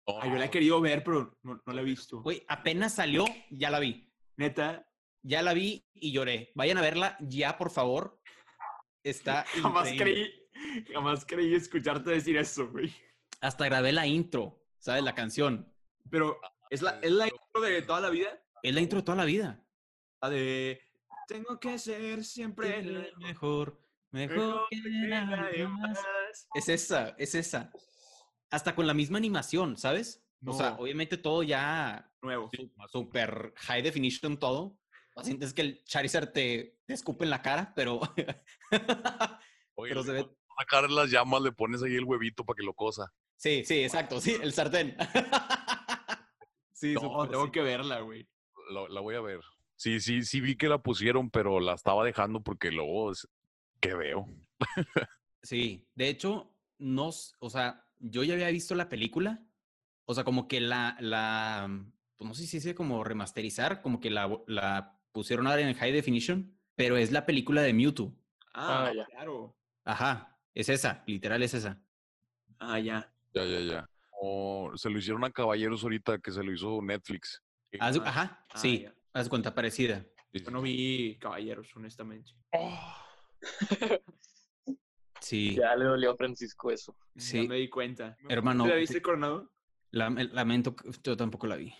Ay, 0.06 0.30
yo 0.30 0.36
la 0.36 0.46
he 0.46 0.50
querido 0.50 0.80
ver, 0.80 1.02
pero 1.02 1.38
no, 1.42 1.60
no 1.64 1.72
la 1.72 1.80
he 1.80 1.84
visto. 1.84 2.20
Güey, 2.22 2.44
apenas 2.48 2.94
salió, 2.94 3.24
ya 3.50 3.70
la 3.70 3.80
vi. 3.80 4.10
Neta, 4.36 4.86
Ya 5.22 5.40
la 5.40 5.54
vi 5.54 5.86
y 5.94 6.12
lloré. 6.12 6.52
Vayan 6.54 6.76
a 6.78 6.82
verla 6.82 7.16
ya, 7.20 7.56
por 7.56 7.70
favor. 7.70 8.20
Está 9.02 9.44
jamás 9.62 9.92
increíble. 9.92 10.48
creí, 10.52 10.84
jamás 10.92 11.24
creí 11.24 11.54
escucharte 11.54 12.10
decir 12.10 12.36
eso, 12.36 12.68
güey. 12.68 12.94
Hasta 13.40 13.64
grabé 13.64 13.92
la 13.92 14.06
intro, 14.06 14.62
¿sabes? 14.78 15.02
La 15.02 15.14
canción. 15.14 15.72
Pero, 16.10 16.38
¿es 16.68 16.82
la, 16.82 16.98
¿es 17.00 17.10
la 17.10 17.26
intro 17.26 17.62
de 17.62 17.82
toda 17.82 18.00
la 18.00 18.10
vida? 18.10 18.42
Es 18.62 18.74
la 18.74 18.80
intro 18.80 18.98
de 18.98 19.04
toda 19.04 19.16
la 19.16 19.24
vida. 19.24 19.64
La 20.20 20.30
de... 20.30 20.80
Tengo 21.26 21.58
que 21.58 21.78
ser 21.78 22.22
siempre 22.24 22.80
el 22.80 23.14
mejor, 23.16 23.80
mejor, 24.10 24.36
mejor 24.36 24.66
que 24.70 24.82
que 24.82 24.88
nadie 25.08 25.36
nadie 25.36 25.68
más. 25.68 25.90
más. 25.90 26.48
Es 26.54 26.68
esa, 26.68 27.14
es 27.16 27.34
esa. 27.34 27.72
Hasta 28.54 28.76
con 28.76 28.86
la 28.86 28.94
misma 28.94 29.18
animación, 29.18 29.76
¿sabes? 29.76 30.24
O 30.46 30.52
sea, 30.52 30.76
obviamente 30.78 31.16
todo 31.16 31.42
ya 31.42 32.08
Nuevo. 32.22 32.50
super 32.88 33.52
high 33.56 33.82
definition 33.82 34.38
todo. 34.38 34.78
Sientes 35.22 35.52
que 35.52 35.62
el 35.62 35.84
Charizard 35.84 36.30
te, 36.30 36.78
te 36.86 36.94
escupe 36.94 37.24
en 37.24 37.30
la 37.30 37.42
cara, 37.42 37.72
pero... 37.74 38.00
Oye, 39.74 39.88
pero 39.88 40.04
se 40.04 40.12
ve... 40.12 40.28
sacar 40.56 40.88
las 40.88 41.10
llamas, 41.10 41.42
le 41.42 41.50
pones 41.50 41.82
ahí 41.82 41.96
el 41.96 42.04
huevito 42.04 42.44
para 42.44 42.56
que 42.56 42.62
lo 42.62 42.74
cosa. 42.74 43.12
Sí, 43.36 43.64
sí, 43.64 43.82
exacto, 43.82 44.20
sí, 44.20 44.36
el 44.40 44.52
sartén. 44.52 44.96
sí, 46.72 46.94
No, 46.94 47.00
súper, 47.00 47.30
tengo 47.30 47.46
sí. 47.46 47.50
que 47.50 47.62
verla, 47.62 48.00
güey. 48.00 48.28
La, 48.70 48.88
la 48.88 49.00
voy 49.00 49.16
a 49.16 49.20
ver. 49.20 49.40
Sí, 49.74 49.98
sí, 49.98 50.22
sí 50.22 50.40
vi 50.40 50.56
que 50.56 50.68
la 50.68 50.78
pusieron, 50.78 51.28
pero 51.28 51.58
la 51.58 51.74
estaba 51.74 52.04
dejando 52.04 52.40
porque 52.40 52.70
luego. 52.70 53.12
¿Qué 53.80 53.94
veo? 53.94 54.28
Sí, 55.42 55.86
de 55.94 56.08
hecho, 56.08 56.56
no, 56.78 57.10
o 57.38 57.50
sea, 57.50 57.84
yo 58.06 58.22
ya 58.22 58.34
había 58.34 58.48
visto 58.50 58.74
la 58.74 58.88
película, 58.88 59.46
o 60.06 60.14
sea, 60.14 60.24
como 60.24 60.46
que 60.48 60.60
la, 60.60 60.96
la, 61.00 61.68
pues 62.16 62.28
no 62.28 62.34
sé 62.34 62.42
si 62.42 62.48
se 62.48 62.56
dice 62.58 62.74
como 62.74 63.02
remasterizar, 63.04 63.80
como 63.82 64.00
que 64.00 64.10
la, 64.10 64.30
la 64.46 65.00
pusieron 65.12 65.46
ahora 65.46 65.62
en 65.62 65.74
high 65.74 65.92
definition, 65.92 66.58
pero 66.76 66.96
es 66.96 67.10
la 67.12 67.24
película 67.26 67.62
de 67.62 67.72
Mewtwo. 67.72 68.14
Ah, 68.52 68.86
Ah, 68.88 68.92
ya. 68.94 69.04
claro. 69.06 69.56
Ajá, 69.84 70.38
es 70.54 70.68
esa, 70.68 71.02
literal 71.06 71.42
es 71.42 71.54
esa. 71.54 71.80
Ah, 72.58 72.78
ya. 72.78 73.12
Ya, 73.32 73.44
ya, 73.44 73.60
ya. 73.60 73.86
O 74.20 74.72
se 74.76 74.90
lo 74.90 74.98
hicieron 74.98 75.24
a 75.24 75.30
Caballeros 75.30 75.82
ahorita, 75.82 76.18
que 76.18 76.30
se 76.30 76.42
lo 76.42 76.52
hizo 76.52 76.80
Netflix. 76.82 77.42
Haz- 77.80 78.00
ajá, 78.04 78.44
ah, 78.50 78.58
sí, 78.58 78.82
ya. 78.82 78.94
haz 79.12 79.28
cuenta 79.28 79.54
parecida. 79.54 80.04
Yo 80.32 80.50
no 80.50 80.62
vi 80.62 81.16
Caballeros, 81.20 81.74
honestamente. 81.76 82.32
Sí, 85.24 85.54
Ya 85.56 85.74
le 85.74 85.87
dolió 85.87 86.10
a 86.12 86.16
Francisco 86.16 86.70
eso. 86.70 86.96
Sí. 87.16 87.42
Ya 87.42 87.48
me 87.48 87.56
di 87.56 87.68
cuenta. 87.70 88.16
Hermano, 88.28 88.64
¿Te 88.64 88.70
la 88.70 88.76
viste, 88.76 89.00
Coronado? 89.02 89.50
lam- 89.92 90.18
lamento, 90.32 90.76
que 90.76 90.90
yo 91.02 91.16
tampoco 91.16 91.46
la 91.46 91.56
vi. 91.56 91.74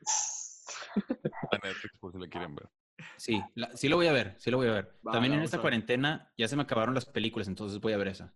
En 1.52 1.60
Netflix 1.62 1.96
por 1.98 2.12
si 2.12 2.18
la 2.18 2.28
quieren 2.28 2.54
ver. 2.54 2.68
Sí, 3.16 3.42
la- 3.54 3.74
sí 3.76 3.88
lo 3.88 3.96
voy 3.96 4.06
a 4.06 4.12
ver, 4.12 4.36
sí 4.38 4.50
lo 4.50 4.56
voy 4.56 4.68
a 4.68 4.72
ver. 4.72 4.98
También 5.10 5.32
la 5.32 5.38
en 5.38 5.44
esta 5.44 5.60
cuarentena 5.60 6.32
ya 6.36 6.46
se 6.48 6.56
me 6.56 6.62
acabaron 6.62 6.94
las 6.94 7.06
películas, 7.06 7.48
entonces 7.48 7.80
voy 7.80 7.92
a 7.92 7.96
ver 7.96 8.08
esa. 8.08 8.34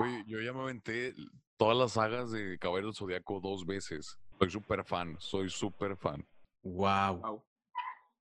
Oye, 0.00 0.24
yo 0.26 0.40
ya 0.40 0.52
me 0.52 0.60
aventé 0.60 1.14
todas 1.56 1.76
las 1.76 1.92
sagas 1.92 2.30
de 2.30 2.58
Caballeros 2.58 2.94
del 2.94 2.98
Zodiaco 2.98 3.40
dos 3.40 3.64
veces. 3.66 4.18
Soy 4.38 4.50
súper 4.50 4.84
fan, 4.84 5.16
soy 5.18 5.48
súper 5.50 5.96
fan. 5.96 6.26
Wow. 6.62 7.16
Wow. 7.20 7.44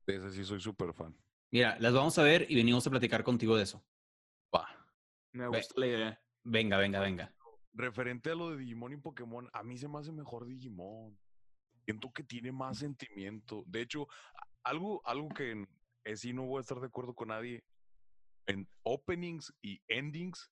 De 0.08 0.15
ese 0.15 0.32
sí 0.32 0.43
soy 0.45 0.60
súper 0.60 0.93
fan. 0.93 1.15
Mira, 1.51 1.77
las 1.80 1.93
vamos 1.93 2.17
a 2.17 2.23
ver 2.23 2.45
y 2.49 2.56
venimos 2.56 2.86
a 2.88 2.89
platicar 2.89 3.23
contigo 3.23 3.56
de 3.56 3.63
eso. 3.63 3.84
Va. 4.53 4.67
Me 5.38 5.50
Ve. 5.50 5.58
gusta 5.58 5.80
la 5.80 5.88
idea. 5.88 6.21
Venga, 6.43 6.78
venga, 6.78 7.00
venga. 7.00 7.34
Referente 7.73 8.32
a 8.32 8.36
lo 8.36 8.50
de 8.52 8.58
Digimon 8.58 8.93
y 8.93 8.97
Pokémon, 8.97 9.47
a 9.54 9.63
mí 9.63 9.78
se 9.78 9.88
me 9.88 10.00
hace 10.00 10.12
mejor 10.12 10.45
Digimon. 10.47 11.17
Siento 11.86 12.12
que 12.12 12.23
tiene 12.23 12.52
más 12.52 12.80
sentimiento. 12.80 13.63
De 13.67 13.82
hecho, 13.82 14.08
algo, 14.63 15.02
algo 15.06 15.30
que 15.30 15.52
en- 15.52 15.69
eh, 16.04 16.15
sí 16.15 16.34
no 16.34 16.45
voy 16.45 16.58
a 16.58 16.62
estar 16.62 16.80
de 16.80 16.88
acuerdo 16.88 17.13
con 17.13 17.28
nadie. 17.30 17.63
En 18.47 18.67
openings 18.84 19.54
y 19.62 19.82
endings, 19.88 20.52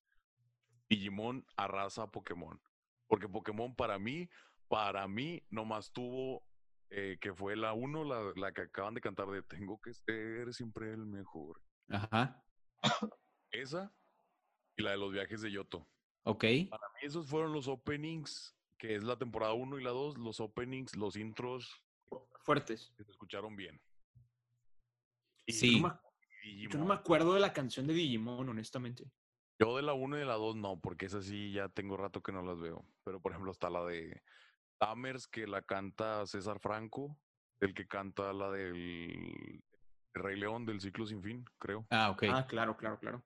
Digimon 0.88 1.44
arrasa 1.56 2.04
a 2.04 2.10
Pokémon. 2.10 2.60
Porque 3.08 3.28
Pokémon 3.28 3.74
para 3.74 3.98
mí, 3.98 4.28
para 4.68 5.08
mí, 5.08 5.42
nomás 5.50 5.92
tuvo 5.92 6.44
eh, 6.90 7.18
que 7.20 7.34
fue 7.34 7.56
la 7.56 7.72
uno, 7.72 8.04
la, 8.04 8.32
la 8.36 8.52
que 8.52 8.62
acaban 8.62 8.94
de 8.94 9.00
cantar 9.00 9.26
de 9.28 9.42
Tengo 9.42 9.80
que 9.80 9.92
ser 9.92 10.54
siempre 10.54 10.92
el 10.92 11.04
mejor. 11.06 11.60
Ajá. 11.88 12.44
Esa 13.50 13.92
y 14.76 14.82
la 14.82 14.90
de 14.92 14.96
los 14.98 15.12
viajes 15.12 15.40
de 15.40 15.50
Yoto. 15.50 15.86
Ok. 16.24 16.44
Para 16.70 16.88
mí 16.94 17.00
esos 17.02 17.26
fueron 17.26 17.52
los 17.52 17.68
openings, 17.68 18.54
que 18.78 18.94
es 18.94 19.02
la 19.04 19.16
temporada 19.18 19.54
1 19.54 19.78
y 19.78 19.82
la 19.82 19.90
2, 19.90 20.18
los 20.18 20.40
openings, 20.40 20.96
los 20.96 21.16
intros 21.16 21.82
Fuertes. 22.44 22.92
que 22.96 23.04
se 23.04 23.10
escucharon 23.10 23.56
bien. 23.56 23.80
Y 25.46 25.52
Sí. 25.52 25.80
No 25.80 25.88
me- 25.88 26.06
Yo 26.68 26.78
no 26.78 26.84
me 26.84 26.94
acuerdo 26.94 27.34
de 27.34 27.40
la 27.40 27.52
canción 27.52 27.88
de 27.88 27.94
Digimon, 27.94 28.48
honestamente. 28.48 29.04
yo 29.58 29.74
de 29.76 29.82
la 29.82 29.94
1 29.94 30.16
y 30.16 30.20
de 30.20 30.26
la 30.26 30.34
2 30.34 30.54
no, 30.54 30.78
porque 30.78 31.06
esas 31.06 31.24
sí 31.24 31.50
ya 31.50 31.68
tengo 31.70 31.96
rato 31.96 32.22
que 32.22 32.30
no 32.30 32.42
las 32.42 32.60
veo. 32.60 32.86
Pero 33.04 33.20
por 33.20 33.32
ejemplo 33.32 33.50
está 33.50 33.68
la 33.70 33.82
de 33.84 34.22
Tamers, 34.78 35.26
que 35.26 35.46
la 35.46 35.62
canta 35.62 36.24
César 36.26 36.60
Franco, 36.60 37.18
el 37.60 37.72
que 37.74 37.86
canta 37.88 38.32
la 38.34 38.50
del 38.50 39.62
Rey 40.12 40.38
León 40.38 40.66
del 40.66 40.80
ciclo 40.80 41.06
sin 41.06 41.22
fin, 41.22 41.44
creo. 41.58 41.86
Ah, 41.90 42.10
ok. 42.10 42.24
Ah, 42.30 42.46
claro, 42.46 42.76
claro, 42.76 42.98
claro. 43.00 43.24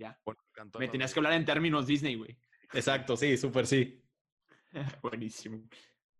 Ya. 0.00 0.18
Bueno, 0.24 0.40
Me 0.78 0.88
tenías 0.88 1.12
que 1.12 1.20
hablar 1.20 1.34
en 1.34 1.44
términos 1.44 1.86
Disney, 1.86 2.14
güey. 2.14 2.34
Exacto, 2.72 3.18
sí, 3.18 3.36
súper 3.36 3.66
sí. 3.66 4.02
Buenísimo. 5.02 5.62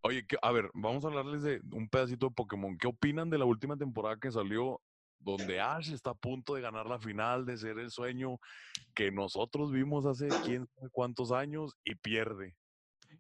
Oye, 0.03 0.27
a 0.43 0.53
ver, 0.53 0.71
vamos 0.75 1.03
a 1.03 1.09
hablarles 1.09 1.43
de 1.43 1.62
un 1.73 1.88
pedacito 1.88 2.27
de 2.27 2.35
Pokémon. 2.35 2.77
¿Qué 2.77 2.88
opinan 2.88 3.31
de 3.31 3.38
la 3.38 3.47
última 3.47 3.79
temporada 3.79 4.19
que 4.19 4.31
salió 4.31 4.83
donde 5.19 5.61
Ash 5.61 5.93
está 5.93 6.11
a 6.11 6.14
punto 6.14 6.55
de 6.55 6.61
ganar 6.61 6.87
la 6.87 6.99
final, 6.99 7.47
de 7.47 7.57
ser 7.57 7.79
el 7.79 7.90
sueño 7.90 8.38
que 8.95 9.11
nosotros 9.11 9.73
vimos 9.73 10.05
hace 10.05 10.29
quién 10.45 10.66
sabe 10.66 10.90
cuántos 10.90 11.33
años 11.33 11.75
y 11.83 11.95
pierde? 11.95 12.57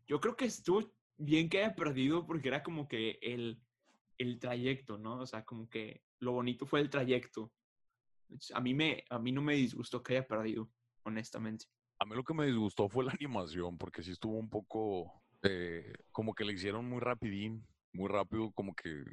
Yo 0.06 0.20
creo 0.20 0.36
que 0.36 0.44
estuvo 0.44 0.92
bien 1.16 1.48
que 1.48 1.64
haya 1.64 1.74
perdido 1.74 2.26
porque 2.26 2.48
era 2.48 2.62
como 2.62 2.86
que 2.86 3.18
el, 3.22 3.62
el 4.18 4.38
trayecto, 4.38 4.98
¿no? 4.98 5.20
O 5.20 5.26
sea, 5.26 5.42
como 5.42 5.70
que 5.70 6.02
lo 6.18 6.32
bonito 6.32 6.66
fue 6.66 6.80
el 6.80 6.90
trayecto. 6.90 7.50
A 8.54 8.60
mí, 8.60 8.74
me, 8.74 9.04
a 9.10 9.18
mí 9.18 9.32
no 9.32 9.42
me 9.42 9.54
disgustó 9.54 10.02
que 10.02 10.16
haya 10.16 10.26
perdido, 10.26 10.70
honestamente. 11.04 11.66
A 11.98 12.04
mí 12.04 12.14
lo 12.14 12.24
que 12.24 12.34
me 12.34 12.46
disgustó 12.46 12.88
fue 12.88 13.04
la 13.04 13.12
animación, 13.12 13.76
porque 13.76 14.02
sí 14.02 14.12
estuvo 14.12 14.38
un 14.38 14.48
poco, 14.48 15.22
eh, 15.42 15.92
como 16.12 16.34
que 16.34 16.44
le 16.44 16.54
hicieron 16.54 16.88
muy 16.88 17.00
rapidín, 17.00 17.66
muy 17.92 18.08
rápido, 18.08 18.52
como 18.52 18.74
que 18.74 19.04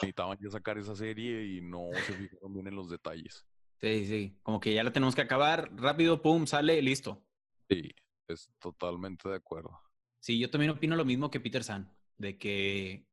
necesitaban 0.00 0.38
ya 0.40 0.50
sacar 0.50 0.78
esa 0.78 0.96
serie 0.96 1.44
y 1.44 1.60
no 1.60 1.90
se 2.06 2.14
fijaron 2.14 2.54
bien 2.54 2.66
en 2.68 2.76
los 2.76 2.88
detalles. 2.88 3.44
Sí, 3.80 4.06
sí. 4.06 4.38
Como 4.42 4.60
que 4.60 4.74
ya 4.74 4.84
la 4.84 4.92
tenemos 4.92 5.14
que 5.14 5.22
acabar. 5.22 5.70
Rápido, 5.74 6.22
pum, 6.22 6.46
sale, 6.46 6.80
listo. 6.80 7.22
Sí, 7.68 7.90
es 8.28 8.50
totalmente 8.58 9.28
de 9.28 9.36
acuerdo. 9.36 9.78
Sí, 10.20 10.38
yo 10.38 10.50
también 10.50 10.70
opino 10.70 10.94
lo 10.94 11.04
mismo 11.04 11.30
que 11.30 11.40
Peter 11.40 11.64
San, 11.64 11.92
de 12.16 12.38
que, 12.38 13.08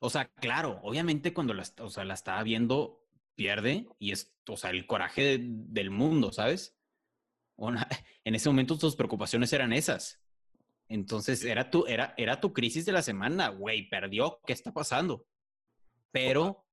o 0.00 0.10
sea, 0.10 0.26
claro, 0.26 0.80
obviamente 0.82 1.32
cuando 1.32 1.54
la, 1.54 1.64
o 1.78 1.88
sea, 1.88 2.04
la 2.04 2.14
estaba 2.14 2.42
viendo, 2.42 2.99
pierde 3.40 3.86
y 3.98 4.12
es, 4.12 4.34
o 4.46 4.56
sea, 4.58 4.68
el 4.68 4.86
coraje 4.86 5.22
de- 5.22 5.38
del 5.40 5.90
mundo, 5.90 6.30
¿sabes? 6.30 6.76
Una- 7.56 7.88
en 8.24 8.34
ese 8.34 8.50
momento 8.50 8.76
tus 8.76 8.94
preocupaciones 8.96 9.50
eran 9.54 9.72
esas. 9.72 10.20
Entonces, 10.88 11.42
era 11.44 11.70
tu, 11.70 11.86
era, 11.86 12.12
era 12.18 12.38
tu 12.38 12.52
crisis 12.52 12.84
de 12.84 12.92
la 12.92 13.00
semana, 13.00 13.48
güey, 13.48 13.88
perdió, 13.88 14.42
¿qué 14.46 14.52
está 14.52 14.74
pasando? 14.74 15.26
Pero 16.10 16.66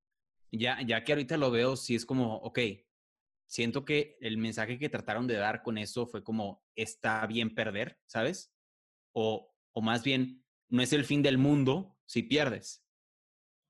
ya, 0.52 0.82
ya 0.82 1.06
que 1.06 1.14
ahorita 1.14 1.38
lo 1.38 1.52
veo, 1.52 1.78
sí 1.78 1.96
es 1.96 2.06
como, 2.06 2.36
ok, 2.40 2.60
siento 3.46 3.86
que 3.86 4.18
el 4.20 4.38
mensaje 4.38 4.78
que 4.78 4.90
trataron 4.90 5.26
de 5.26 5.36
dar 5.36 5.64
con 5.64 5.78
eso 5.78 6.06
fue 6.06 6.22
como, 6.22 6.66
está 6.76 7.26
bien 7.28 7.56
perder, 7.56 7.98
¿sabes? 8.08 8.52
O, 9.14 9.54
o 9.72 9.82
más 9.82 10.04
bien, 10.04 10.44
no 10.68 10.82
es 10.82 10.92
el 10.92 11.06
fin 11.06 11.22
del 11.22 11.38
mundo 11.38 11.96
si 12.06 12.24
pierdes, 12.24 12.84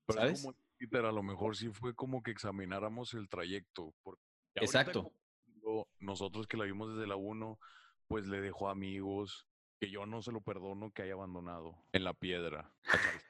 ¿sabes? 0.08 0.42
como, 0.42 0.57
Peter, 0.78 1.04
a 1.04 1.12
lo 1.12 1.22
mejor 1.22 1.56
sí 1.56 1.68
fue 1.70 1.94
como 1.94 2.22
que 2.22 2.30
examináramos 2.30 3.14
el 3.14 3.28
trayecto. 3.28 3.94
Porque 4.02 4.22
ya 4.54 4.60
ahorita 4.62 4.80
Exacto. 4.80 5.12
como 5.60 5.88
Nosotros 5.98 6.46
que 6.46 6.56
la 6.56 6.64
vimos 6.64 6.94
desde 6.94 7.06
la 7.08 7.16
1, 7.16 7.58
pues 8.06 8.26
le 8.26 8.40
dejó 8.40 8.68
amigos 8.70 9.46
que 9.80 9.90
yo 9.90 10.06
no 10.06 10.22
se 10.22 10.32
lo 10.32 10.40
perdono 10.40 10.90
que 10.92 11.02
haya 11.02 11.12
abandonado 11.14 11.84
en 11.92 12.04
la 12.04 12.14
piedra. 12.14 12.72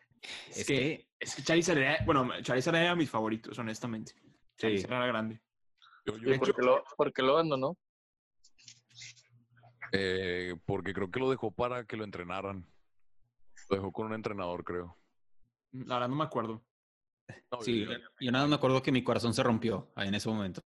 Es, 0.50 0.66
que, 0.66 1.08
es 1.20 1.36
que 1.36 1.42
Charizard 1.44 1.78
era, 1.78 1.98
bueno, 2.04 2.28
Charizard 2.42 2.74
era 2.74 2.90
de 2.90 2.96
mis 2.96 3.08
favoritos, 3.08 3.56
honestamente. 3.60 4.14
Charizard 4.56 4.92
era 4.94 5.06
grande. 5.06 5.40
Yo- 6.04 6.16
yo- 6.18 6.34
¿Y 6.34 6.38
por 6.38 6.56
qué 6.56 6.62
lo, 6.62 6.84
por 6.96 7.12
qué 7.12 7.22
lo 7.22 7.32
abandonó? 7.34 7.78
eh, 9.92 10.56
porque 10.66 10.92
creo 10.92 11.08
que 11.10 11.20
lo 11.20 11.30
dejó 11.30 11.52
para 11.52 11.84
que 11.84 11.96
lo 11.96 12.02
entrenaran. 12.04 12.66
Lo 13.70 13.76
dejó 13.76 13.92
con 13.92 14.06
un 14.06 14.14
entrenador, 14.14 14.64
creo. 14.64 14.98
La 15.72 15.94
verdad 15.94 16.08
no 16.08 16.16
me 16.16 16.24
acuerdo. 16.24 16.64
No, 17.52 17.60
Sí, 17.60 17.84
yo- 17.84 17.92
yo 18.20 18.32
nada 18.32 18.44
más 18.44 18.50
me 18.50 18.56
acuerdo 18.56 18.82
que 18.82 18.92
mi 18.92 19.02
corazón 19.04 19.34
se 19.34 19.42
rompió 19.42 19.90
ahí 19.94 20.08
en 20.08 20.14
ese 20.14 20.28
momento. 20.28 20.62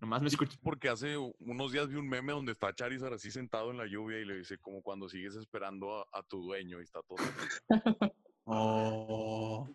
Nomás 0.00 0.20
me 0.22 0.28
escuché. 0.28 0.58
Porque 0.62 0.88
hace 0.90 1.16
unos 1.16 1.72
días 1.72 1.88
vi 1.88 1.96
un 1.96 2.08
meme 2.08 2.32
donde 2.32 2.52
está 2.52 2.74
Charizard 2.74 3.14
así 3.14 3.30
sentado 3.30 3.70
en 3.70 3.78
la 3.78 3.86
lluvia 3.86 4.18
y 4.20 4.24
le 4.26 4.36
dice 4.36 4.58
como 4.58 4.82
cuando 4.82 5.08
sigues 5.08 5.34
esperando 5.36 5.98
a, 6.00 6.06
a 6.12 6.22
tu 6.22 6.42
dueño 6.42 6.80
y 6.80 6.84
está 6.84 7.00
todo. 7.02 7.16
Oh. 8.48 9.68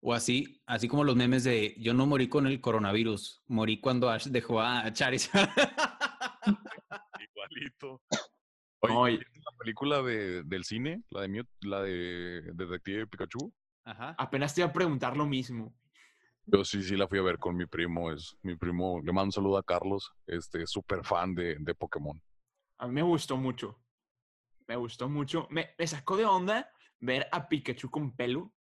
O 0.00 0.14
así, 0.14 0.62
así 0.64 0.88
como 0.88 1.04
los 1.04 1.14
memes 1.16 1.44
de 1.44 1.74
yo 1.78 1.92
no 1.92 2.06
morí 2.06 2.28
con 2.28 2.46
el 2.46 2.58
coronavirus, 2.60 3.42
morí 3.48 3.80
cuando 3.80 4.08
Ash 4.08 4.28
dejó 4.28 4.60
a 4.62 4.90
Charizard. 4.92 5.50
igualito. 7.20 8.00
Oye, 8.80 8.94
No, 8.94 9.08
y- 9.08 9.16
¿vieron 9.18 9.32
la 9.44 9.58
película 9.58 10.02
de, 10.02 10.42
del 10.44 10.64
cine, 10.64 11.02
la 11.10 11.22
de, 11.22 11.28
Mew- 11.28 11.48
la 11.62 11.82
de 11.82 12.42
Detective 12.54 13.06
Pikachu. 13.08 13.52
Ajá. 13.84 14.14
Apenas 14.18 14.54
te 14.54 14.60
iba 14.60 14.68
a 14.68 14.72
preguntar 14.72 15.16
lo 15.16 15.26
mismo. 15.26 15.74
Yo 16.44 16.64
sí, 16.64 16.82
sí 16.82 16.96
la 16.96 17.06
fui 17.06 17.18
a 17.18 17.22
ver 17.22 17.38
con 17.38 17.56
mi 17.56 17.66
primo. 17.66 18.10
Es 18.10 18.36
mi 18.42 18.56
primo, 18.56 19.00
le 19.00 19.12
mando 19.12 19.26
un 19.26 19.32
saludo 19.32 19.58
a 19.58 19.62
Carlos, 19.62 20.12
este, 20.26 20.66
súper 20.66 21.04
fan 21.04 21.34
de, 21.34 21.56
de 21.60 21.74
Pokémon. 21.74 22.20
A 22.78 22.86
mí 22.86 22.94
me 22.94 23.02
gustó 23.02 23.36
mucho. 23.36 23.82
Me 24.66 24.76
gustó 24.76 25.08
mucho. 25.08 25.46
Me, 25.50 25.74
me 25.78 25.86
sacó 25.86 26.16
de 26.16 26.24
onda 26.24 26.70
ver 27.00 27.26
a 27.32 27.48
Pikachu 27.48 27.90
con 27.90 28.14
pelo. 28.16 28.54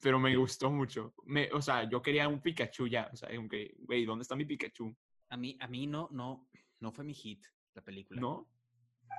Pero 0.00 0.18
me 0.18 0.34
gustó 0.34 0.70
mucho. 0.70 1.14
Me, 1.24 1.52
o 1.52 1.60
sea, 1.60 1.88
yo 1.88 2.00
quería 2.00 2.28
un 2.28 2.40
Pikachu 2.40 2.86
ya. 2.86 3.10
O 3.12 3.16
sea, 3.16 3.28
aunque, 3.36 3.74
güey, 3.80 4.06
¿dónde 4.06 4.22
está 4.22 4.34
mi 4.34 4.46
Pikachu? 4.46 4.96
A 5.28 5.36
mí, 5.36 5.58
a 5.60 5.68
mí 5.68 5.86
no, 5.86 6.08
no, 6.10 6.48
no 6.80 6.92
fue 6.92 7.04
mi 7.04 7.12
hit 7.12 7.44
la 7.74 7.82
película. 7.82 8.20
¿No? 8.20 8.48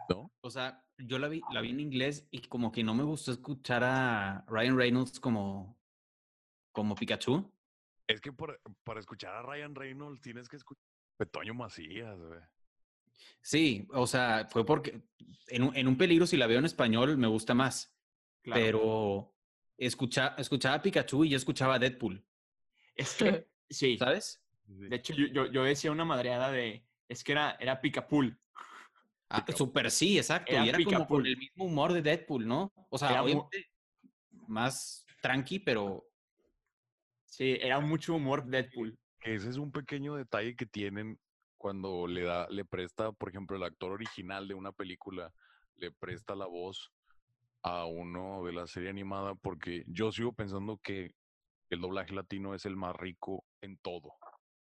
¿No? 0.09 0.31
O 0.41 0.49
sea, 0.49 0.83
yo 1.05 1.19
la 1.19 1.27
vi, 1.27 1.41
la 1.51 1.61
vi 1.61 1.69
en 1.71 1.79
inglés 1.79 2.27
y 2.31 2.41
como 2.41 2.71
que 2.71 2.83
no 2.83 2.93
me 2.93 3.03
gustó 3.03 3.31
escuchar 3.31 3.83
a 3.83 4.43
Ryan 4.47 4.77
Reynolds 4.77 5.19
como, 5.19 5.77
como 6.71 6.95
Pikachu. 6.95 7.51
Es 8.07 8.19
que 8.21 8.31
por- 8.31 8.59
para 8.83 8.99
escuchar 8.99 9.35
a 9.35 9.41
Ryan 9.41 9.75
Reynolds 9.75 10.21
tienes 10.21 10.49
que 10.49 10.57
escuchar 10.57 10.83
a 10.83 11.17
Petoño 11.17 11.53
Macías, 11.53 12.19
güey. 12.19 12.39
Sí, 13.41 13.87
o 13.93 14.07
sea, 14.07 14.47
fue 14.49 14.65
porque 14.65 15.01
en 15.47 15.63
un, 15.63 15.75
en 15.75 15.87
un 15.87 15.97
peligro 15.97 16.25
si 16.27 16.37
la 16.37 16.47
veo 16.47 16.59
en 16.59 16.65
español 16.65 17.17
me 17.17 17.27
gusta 17.27 17.53
más, 17.53 17.95
Claro. 18.41 18.59
pero 18.61 19.35
escucha, 19.77 20.35
escuchaba 20.37 20.75
a 20.75 20.81
Pikachu 20.81 21.25
y 21.25 21.29
yo 21.29 21.37
escuchaba 21.37 21.75
a 21.75 21.79
Deadpool, 21.79 22.23
Es 22.95 23.15
que, 23.45 23.47
sí. 23.69 23.97
¿sabes? 23.97 24.43
De 24.65 24.95
hecho, 24.95 25.13
yo, 25.13 25.27
yo, 25.27 25.45
yo 25.51 25.63
decía 25.63 25.91
una 25.91 26.05
madreada 26.05 26.49
de. 26.51 26.85
Es 27.09 27.23
que 27.25 27.33
era, 27.33 27.57
era. 27.59 27.81
Ah, 29.33 29.45
súper 29.55 29.89
sí, 29.91 30.17
exacto. 30.17 30.51
Era 30.51 30.65
y 30.65 30.69
era 30.69 30.83
como 30.83 31.07
con 31.07 31.25
el 31.25 31.37
mismo 31.37 31.65
humor 31.65 31.93
de 31.93 32.01
Deadpool, 32.01 32.47
¿no? 32.47 32.73
O 32.89 32.97
sea, 32.97 33.11
Era 33.11 33.21
mu- 33.21 33.25
obviamente 33.27 33.65
más 34.47 35.05
tranqui, 35.21 35.59
pero 35.59 36.03
Sí, 37.25 37.57
era 37.61 37.79
mucho 37.79 38.15
humor 38.15 38.45
Deadpool. 38.45 38.99
Ese 39.23 39.49
es 39.49 39.55
un 39.57 39.71
pequeño 39.71 40.15
detalle 40.15 40.53
que 40.55 40.65
tienen 40.65 41.17
cuando 41.57 42.07
le 42.07 42.23
da, 42.23 42.47
le 42.49 42.65
presta, 42.65 43.13
por 43.13 43.29
ejemplo, 43.29 43.55
el 43.55 43.63
actor 43.63 43.91
original 43.91 44.47
de 44.49 44.53
una 44.53 44.73
película, 44.73 45.31
le 45.77 45.91
presta 45.91 46.35
la 46.35 46.47
voz 46.47 46.91
a 47.63 47.85
uno 47.85 48.43
de 48.43 48.51
la 48.51 48.67
serie 48.67 48.89
animada, 48.89 49.35
porque 49.35 49.83
yo 49.87 50.11
sigo 50.11 50.33
pensando 50.33 50.77
que 50.77 51.11
el 51.69 51.79
doblaje 51.79 52.13
latino 52.13 52.53
es 52.53 52.65
el 52.65 52.75
más 52.75 52.95
rico 52.97 53.45
en 53.61 53.77
todo. 53.77 54.11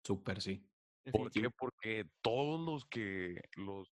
súper 0.05 0.41
sí. 0.41 0.65
¿Por 1.11 1.31
qué? 1.31 1.49
Porque 1.49 2.05
todos 2.21 2.65
los 2.65 2.85
que 2.85 3.41
los 3.57 3.91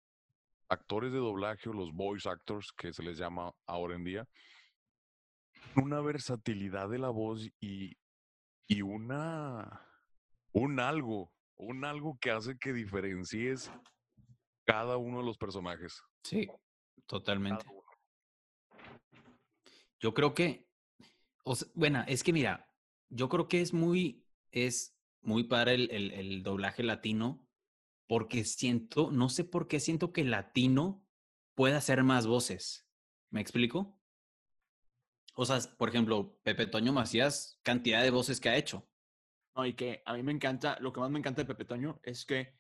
actores 0.69 1.13
de 1.13 1.19
doblaje 1.19 1.69
o 1.69 1.73
los 1.73 1.93
voice 1.93 2.29
actors 2.29 2.73
que 2.73 2.93
se 2.93 3.03
les 3.03 3.19
llama 3.19 3.53
ahora 3.67 3.95
en 3.95 4.05
día, 4.05 4.29
una 5.77 6.01
versatilidad 6.01 6.89
de 6.89 6.99
la 6.99 7.11
voz 7.11 7.49
y, 7.61 7.97
y 8.67 8.83
una 8.83 9.83
un 10.53 10.81
algo, 10.81 11.31
un 11.57 11.85
algo 11.85 12.19
que 12.19 12.31
hace 12.31 12.57
que 12.59 12.73
diferencies 12.73 13.71
cada 14.65 14.97
uno 14.97 15.19
de 15.19 15.25
los 15.25 15.37
personajes. 15.37 16.03
Sí, 16.23 16.49
totalmente. 17.07 17.67
Yo 20.01 20.15
creo 20.15 20.35
que, 20.35 20.67
o 21.45 21.55
sea, 21.55 21.69
bueno, 21.75 22.05
es 22.09 22.23
que 22.23 22.33
mira, 22.33 22.71
yo 23.11 23.29
creo 23.29 23.49
que 23.49 23.61
es 23.61 23.73
muy, 23.73 24.25
es 24.51 24.97
muy 25.21 25.45
para 25.45 25.73
el, 25.73 25.91
el, 25.91 26.13
el 26.13 26.43
doblaje 26.43 26.83
latino, 26.83 27.46
porque 28.07 28.45
siento, 28.45 29.11
no 29.11 29.29
sé 29.29 29.45
por 29.45 29.69
qué 29.69 29.81
siento 29.81 30.13
que 30.13 30.25
latino 30.25 31.05
puede 31.55 31.75
hacer 31.75 32.03
más 32.05 32.27
voces. 32.27 32.89
¿Me 33.31 33.41
explico? 33.41 33.99
O 35.35 35.45
sea, 35.45 35.59
por 35.77 35.89
ejemplo, 35.89 36.39
Pepe 36.43 36.67
Toño 36.67 36.93
Macías, 36.93 37.61
cantidad 37.63 38.03
de 38.03 38.11
voces 38.11 38.41
que 38.41 38.49
ha 38.49 38.57
hecho. 38.57 38.89
No, 39.55 39.67
y 39.67 39.75
que 39.75 40.03
a 40.07 40.15
mí 40.15 40.23
me 40.23 40.33
encanta, 40.33 40.79
lo 40.81 40.93
que 40.93 41.01
más 41.01 41.11
me 41.11 41.19
encanta 41.19 41.43
de 41.43 41.47
Pepe 41.47 41.65
Toño 41.65 42.01
es 42.03 42.25
que 42.25 42.55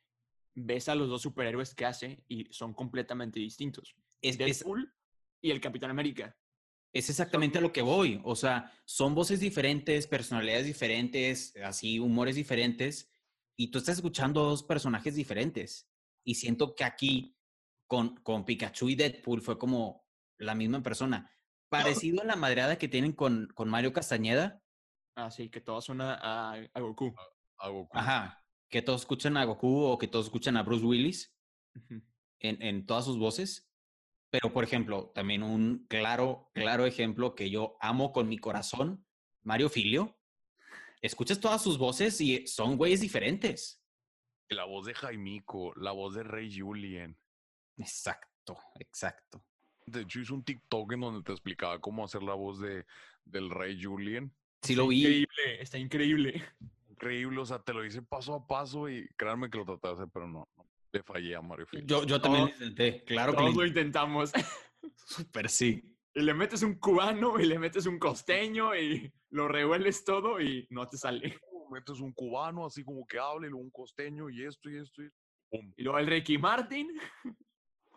ves 0.54 0.88
a 0.88 0.94
los 0.94 1.08
dos 1.08 1.22
superhéroes 1.22 1.74
que 1.74 1.84
hace 1.84 2.24
y 2.28 2.46
son 2.50 2.74
completamente 2.74 3.38
distintos. 3.38 3.94
Es, 4.20 4.38
es, 4.38 4.38
Deadpool 4.38 4.92
y 5.40 5.50
el 5.50 5.60
Capitán 5.60 5.90
América. 5.90 6.36
es 6.92 7.10
exactamente 7.10 7.58
a 7.58 7.60
lo 7.60 7.72
que 7.72 7.82
voy. 7.82 8.20
O 8.24 8.34
sea, 8.34 8.72
son 8.84 9.14
voces 9.14 9.40
diferentes, 9.40 10.06
personalidades 10.06 10.66
diferentes, 10.66 11.54
así, 11.62 11.98
humores 11.98 12.36
diferentes, 12.36 13.10
y 13.56 13.70
tú 13.70 13.78
estás 13.78 13.96
escuchando 13.96 14.40
a 14.42 14.48
dos 14.50 14.62
personajes 14.62 15.14
diferentes. 15.14 15.88
Y 16.24 16.34
siento 16.34 16.74
que 16.74 16.84
aquí, 16.84 17.36
con, 17.86 18.16
con 18.18 18.44
Pikachu 18.44 18.88
y 18.88 18.94
Deadpool, 18.96 19.40
fue 19.40 19.58
como 19.58 20.04
la 20.38 20.54
misma 20.54 20.82
persona. 20.82 21.30
Parecido 21.68 22.22
a 22.22 22.24
la 22.24 22.36
madreada 22.36 22.78
que 22.78 22.88
tienen 22.88 23.12
con, 23.12 23.48
con 23.54 23.68
Mario 23.68 23.92
Castañeda, 23.92 24.62
Así 25.16 25.48
que 25.48 25.62
todo 25.62 25.80
suena 25.80 26.14
a, 26.14 26.52
a 26.74 26.80
Goku. 26.80 27.14
A 27.58 27.68
Goku. 27.70 27.98
ajá, 27.98 28.44
que 28.68 28.82
todos 28.82 29.00
escuchan 29.00 29.36
a 29.38 29.44
Goku 29.44 29.84
o 29.84 29.98
que 29.98 30.08
todos 30.08 30.26
escuchan 30.26 30.58
a 30.58 30.62
Bruce 30.62 30.84
Willis. 30.84 31.34
En, 32.40 32.62
en 32.62 32.86
todas 32.86 33.06
sus 33.06 33.18
voces. 33.18 33.70
Pero, 34.30 34.52
por 34.52 34.62
ejemplo, 34.62 35.10
también 35.14 35.42
un 35.42 35.86
claro, 35.88 36.50
claro 36.52 36.84
ejemplo 36.84 37.34
que 37.34 37.48
yo 37.48 37.76
amo 37.80 38.12
con 38.12 38.28
mi 38.28 38.38
corazón, 38.38 39.06
Mario 39.42 39.70
Filio. 39.70 40.15
Escuchas 41.02 41.40
todas 41.40 41.62
sus 41.62 41.78
voces 41.78 42.20
y 42.20 42.46
son 42.46 42.76
güeyes 42.76 43.00
diferentes. 43.00 43.82
La 44.48 44.64
voz 44.64 44.86
de 44.86 44.94
Jaimico, 44.94 45.74
la 45.76 45.92
voz 45.92 46.14
de 46.14 46.22
Rey 46.22 46.56
Julien. 46.56 47.16
Exacto, 47.76 48.58
exacto. 48.78 49.44
De 49.86 50.02
hecho, 50.02 50.20
hice 50.20 50.32
un 50.32 50.42
TikTok 50.42 50.92
en 50.92 51.00
donde 51.00 51.22
te 51.22 51.32
explicaba 51.32 51.80
cómo 51.80 52.04
hacer 52.04 52.22
la 52.22 52.34
voz 52.34 52.60
de, 52.60 52.84
del 53.24 53.50
Rey 53.50 53.82
Julien. 53.82 54.32
Sí 54.62 54.74
lo 54.74 54.88
vi. 54.88 55.00
Increíble, 55.00 55.62
está 55.62 55.78
increíble. 55.78 56.44
Increíble, 56.88 57.40
o 57.40 57.46
sea, 57.46 57.58
te 57.58 57.72
lo 57.72 57.84
hice 57.84 58.02
paso 58.02 58.34
a 58.34 58.46
paso 58.46 58.88
y 58.88 59.06
créanme 59.16 59.50
que 59.50 59.58
lo 59.58 59.64
traté 59.64 59.88
de 59.88 59.94
hacer, 59.94 60.08
pero 60.12 60.26
no, 60.26 60.48
no. 60.56 60.66
Le 60.92 61.02
fallé 61.02 61.36
a 61.36 61.42
Mario. 61.42 61.66
Yo, 61.84 62.04
yo 62.04 62.20
también 62.20 62.44
lo 62.46 62.50
intenté, 62.50 63.04
claro 63.04 63.32
que 63.32 63.38
Todos 63.38 63.56
lo 63.56 63.66
intentamos. 63.66 64.32
Súper 64.94 65.50
sí. 65.50 65.95
Y 66.16 66.22
le 66.22 66.32
metes 66.32 66.62
un 66.62 66.76
cubano 66.76 67.38
y 67.38 67.44
le 67.44 67.58
metes 67.58 67.84
un 67.84 67.98
costeño 67.98 68.74
y 68.74 69.12
lo 69.28 69.48
revuelves 69.48 70.02
todo 70.02 70.40
y 70.40 70.66
no 70.70 70.88
te 70.88 70.96
sale. 70.96 71.38
Metes 71.70 72.00
un 72.00 72.12
cubano 72.12 72.64
así 72.64 72.82
como 72.82 73.06
que 73.06 73.18
hable, 73.18 73.48
y 73.48 73.50
luego 73.50 73.62
un 73.62 73.70
costeño 73.70 74.30
y 74.30 74.44
esto 74.44 74.70
y 74.70 74.78
esto 74.78 75.02
y 75.02 75.10
pum. 75.50 75.74
Y 75.76 75.82
luego 75.82 75.98
el 75.98 76.06
Ricky 76.06 76.38
Martin. 76.38 76.88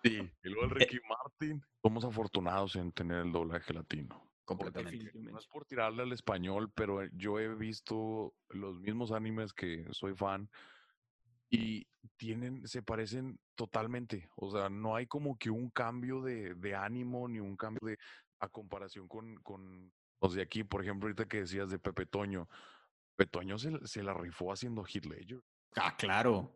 Sí, 0.03 0.17
y 0.43 0.49
luego 0.49 0.65
el 0.65 0.71
Ricky 0.71 0.97
Martin. 1.08 1.63
Somos 1.82 2.03
afortunados 2.03 2.75
en 2.75 2.91
tener 2.91 3.25
el 3.25 3.32
doblaje 3.32 3.73
latino. 3.73 4.29
Completamente. 4.43 5.12
No 5.13 5.39
es 5.39 5.47
por 5.47 5.63
tirarle 5.65 6.03
al 6.03 6.12
español, 6.12 6.73
pero 6.75 7.01
eh, 7.01 7.10
yo 7.13 7.39
he 7.39 7.55
visto 7.55 8.34
los 8.49 8.82
mismos 8.82 9.13
animes 9.13 9.53
que 9.53 9.86
soy 9.91 10.13
fan 10.13 10.49
y 11.49 11.88
tienen, 12.17 12.67
se 12.67 12.81
parecen 12.81 13.39
totalmente. 13.55 14.29
O 14.35 14.51
sea, 14.51 14.69
no 14.69 14.95
hay 14.95 15.07
como 15.07 15.38
que 15.38 15.49
un 15.49 15.69
cambio 15.69 16.21
de, 16.21 16.53
de 16.55 16.75
ánimo 16.75 17.27
ni 17.27 17.39
un 17.39 17.55
cambio 17.55 17.88
de 17.88 17.97
a 18.39 18.47
comparación 18.47 19.07
con, 19.07 19.35
con 19.38 19.91
los 20.21 20.33
de 20.33 20.41
aquí. 20.41 20.63
Por 20.63 20.81
ejemplo, 20.81 21.07
ahorita 21.07 21.27
que 21.27 21.41
decías 21.41 21.69
de 21.69 21.79
Pepe 21.79 22.05
Toño. 22.05 22.47
Pepe 23.15 23.31
Toño 23.31 23.57
se, 23.57 23.71
se 23.85 24.03
la 24.03 24.13
rifó 24.13 24.53
haciendo 24.53 24.83
Hit 24.83 25.05
Ledger. 25.05 25.41
Ah, 25.75 25.95
claro. 25.97 26.55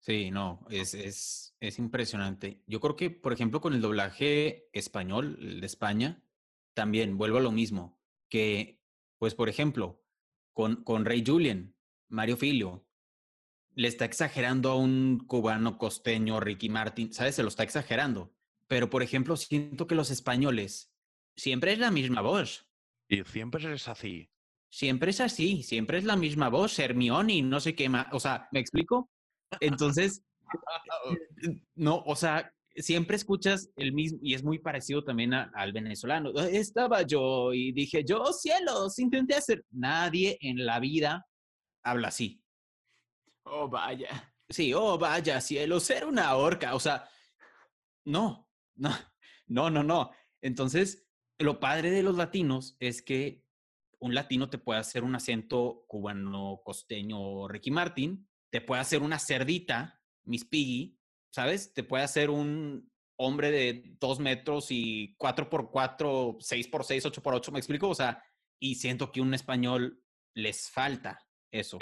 Sí, 0.00 0.30
no, 0.30 0.66
es, 0.68 0.92
es, 0.92 1.56
es 1.60 1.78
impresionante. 1.78 2.62
Yo 2.66 2.78
creo 2.78 2.94
que, 2.94 3.08
por 3.08 3.32
ejemplo, 3.32 3.62
con 3.62 3.72
el 3.72 3.80
doblaje 3.80 4.68
español, 4.74 5.38
el 5.40 5.60
de 5.60 5.66
España, 5.66 6.22
también 6.74 7.16
vuelvo 7.16 7.38
a 7.38 7.40
lo 7.40 7.52
mismo, 7.52 7.98
que, 8.28 8.82
pues, 9.18 9.34
por 9.34 9.48
ejemplo, 9.48 10.04
con, 10.52 10.84
con 10.84 11.06
Rey 11.06 11.24
Julien, 11.26 11.74
Mario 12.08 12.36
Filio, 12.36 12.86
le 13.74 13.88
está 13.88 14.04
exagerando 14.04 14.70
a 14.70 14.76
un 14.76 15.24
cubano 15.26 15.78
costeño, 15.78 16.40
Ricky 16.40 16.68
Martin, 16.68 17.12
¿sabes? 17.12 17.34
Se 17.36 17.42
lo 17.42 17.48
está 17.48 17.62
exagerando. 17.62 18.32
Pero, 18.68 18.88
por 18.90 19.02
ejemplo, 19.02 19.36
siento 19.36 19.86
que 19.86 19.94
los 19.94 20.10
españoles 20.10 20.92
siempre 21.36 21.72
es 21.72 21.78
la 21.78 21.90
misma 21.90 22.20
voz. 22.20 22.66
Y 23.08 23.22
siempre 23.24 23.72
es 23.74 23.88
así. 23.88 24.30
Siempre 24.70 25.10
es 25.10 25.20
así, 25.20 25.62
siempre 25.62 25.98
es 25.98 26.04
la 26.04 26.16
misma 26.16 26.48
voz, 26.48 26.78
Hermione 26.78 27.34
y 27.34 27.42
no 27.42 27.60
sé 27.60 27.74
qué 27.74 27.88
más. 27.88 28.06
O 28.12 28.18
sea, 28.18 28.48
¿me 28.52 28.60
explico? 28.60 29.08
Entonces, 29.60 30.22
no, 31.74 32.02
o 32.06 32.16
sea, 32.16 32.52
siempre 32.76 33.16
escuchas 33.16 33.70
el 33.76 33.92
mismo, 33.92 34.18
y 34.22 34.34
es 34.34 34.42
muy 34.42 34.58
parecido 34.58 35.04
también 35.04 35.32
a- 35.34 35.50
al 35.54 35.72
venezolano. 35.72 36.30
"Ah, 36.36 36.48
Estaba 36.48 37.02
yo 37.02 37.52
y 37.52 37.72
dije, 37.72 38.04
yo 38.04 38.24
cielos, 38.32 38.98
intenté 38.98 39.34
hacer. 39.36 39.64
Nadie 39.70 40.38
en 40.40 40.64
la 40.66 40.80
vida 40.80 41.26
habla 41.84 42.08
así. 42.08 42.40
Oh, 43.44 43.68
vaya. 43.68 44.32
Sí, 44.48 44.72
oh, 44.74 44.98
vaya, 44.98 45.40
cielo, 45.40 45.80
ser 45.80 46.04
una 46.04 46.34
orca. 46.36 46.74
O 46.74 46.80
sea, 46.80 47.08
no, 48.04 48.48
no, 48.74 48.90
no, 49.46 49.70
no, 49.70 49.82
no. 49.82 50.10
Entonces, 50.40 51.06
lo 51.38 51.60
padre 51.60 51.90
de 51.90 52.02
los 52.02 52.16
latinos 52.16 52.76
es 52.80 53.02
que 53.02 53.44
un 53.98 54.14
latino 54.14 54.50
te 54.50 54.58
puede 54.58 54.80
hacer 54.80 55.02
un 55.02 55.14
acento 55.14 55.84
cubano, 55.86 56.60
costeño, 56.64 57.20
o 57.20 57.48
Ricky 57.48 57.70
Martin, 57.70 58.28
te 58.50 58.60
puede 58.60 58.80
hacer 58.80 59.02
una 59.02 59.18
cerdita, 59.18 60.02
Miss 60.24 60.44
Piggy, 60.44 60.98
¿sabes? 61.30 61.72
Te 61.72 61.84
puede 61.84 62.04
hacer 62.04 62.28
un, 62.28 62.92
hombre 63.16 63.50
de 63.50 63.96
dos 64.00 64.18
metros 64.18 64.68
y 64.70 65.14
cuatro 65.16 65.48
por 65.48 65.70
cuatro, 65.70 66.36
seis 66.40 66.68
por 66.68 66.84
seis, 66.84 67.04
ocho 67.06 67.22
por 67.22 67.34
ocho, 67.34 67.52
¿me 67.52 67.58
explico? 67.58 67.88
O 67.88 67.94
sea, 67.94 68.22
y 68.58 68.76
siento 68.76 69.12
que 69.12 69.20
un 69.20 69.34
español 69.34 70.02
les 70.34 70.70
falta 70.70 71.18
eso. 71.50 71.78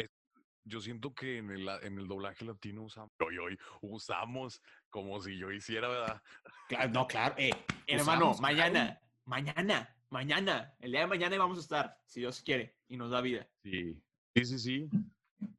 Yo 0.64 0.81
siento 0.81 1.12
que 1.14 1.38
en 1.38 1.51
el, 1.51 1.68
en 1.83 1.98
el 1.98 2.07
doblaje 2.07 2.44
latino 2.44 2.83
usamos, 2.85 3.11
hoy, 3.18 3.38
hoy, 3.38 3.59
usamos 3.81 4.62
como 4.90 5.20
si 5.20 5.37
yo 5.37 5.51
hiciera, 5.51 5.88
¿verdad? 5.88 6.22
Claro, 6.68 6.90
no, 6.90 7.07
claro. 7.07 7.35
eh, 7.37 7.51
Hermano, 7.87 8.31
usamos, 8.31 8.40
mañana, 8.40 9.01
mañana, 9.25 9.96
mañana, 10.09 10.75
el 10.79 10.92
día 10.92 11.01
de 11.01 11.07
mañana 11.09 11.38
vamos 11.38 11.59
a 11.59 11.62
estar, 11.62 12.01
si 12.07 12.20
Dios 12.20 12.42
quiere, 12.42 12.77
y 12.87 12.96
nos 12.96 13.11
da 13.11 13.20
vida. 13.20 13.48
Sí, 13.62 14.01
sí, 14.37 14.44
sí, 14.44 14.59
sí. 14.59 14.88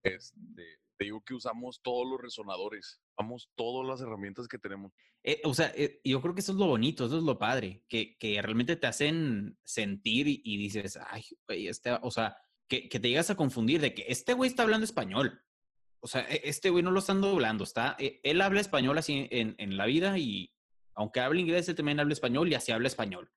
Este, 0.04 0.80
te 0.98 1.06
digo 1.06 1.22
que 1.22 1.34
usamos 1.34 1.82
todos 1.82 2.08
los 2.10 2.22
resonadores, 2.22 3.02
usamos 3.18 3.50
todas 3.56 3.86
las 3.86 4.00
herramientas 4.00 4.48
que 4.48 4.58
tenemos. 4.58 4.94
Eh, 5.24 5.42
o 5.44 5.54
sea, 5.54 5.72
eh, 5.76 6.00
yo 6.04 6.22
creo 6.22 6.34
que 6.34 6.42
eso 6.42 6.54
es 6.54 6.58
lo 6.58 6.68
bonito, 6.68 7.06
eso 7.06 7.18
es 7.18 7.24
lo 7.24 7.38
padre, 7.38 7.84
que, 7.90 8.18
que 8.18 8.42
realmente 8.42 8.78
te 8.78 8.88
hacen 8.88 9.58
sentir 9.64 10.28
y, 10.28 10.42
y 10.46 10.58
dices, 10.58 10.98
ay, 11.10 11.24
güey, 11.48 11.68
este, 11.68 11.92
o 12.02 12.12
sea, 12.12 12.38
que, 12.68 12.90
que 12.90 13.00
te 13.00 13.10
llegas 13.10 13.30
a 13.30 13.36
confundir 13.36 13.82
de 13.82 13.94
que 13.94 14.06
este 14.08 14.34
güey 14.34 14.50
está 14.50 14.64
hablando 14.64 14.86
español. 14.86 15.44
O 16.00 16.08
sea, 16.08 16.22
e- 16.30 16.42
este 16.46 16.70
güey 16.70 16.84
no 16.84 16.92
lo 16.92 17.00
están 17.00 17.22
doblando, 17.22 17.64
está, 17.64 17.96
eh, 18.00 18.20
él 18.24 18.42
habla 18.42 18.62
español 18.62 18.98
así 18.98 19.28
en, 19.32 19.56
en 19.58 19.78
la 19.78 19.86
vida 19.86 20.18
y 20.18 20.54
aunque 20.96 21.20
hable 21.22 21.42
inglés, 21.42 21.68
él 21.70 21.76
también 21.76 22.00
habla 22.00 22.14
español 22.14 22.50
y 22.50 22.56
así 22.56 22.72
habla 22.72 22.88
español. 22.88 23.32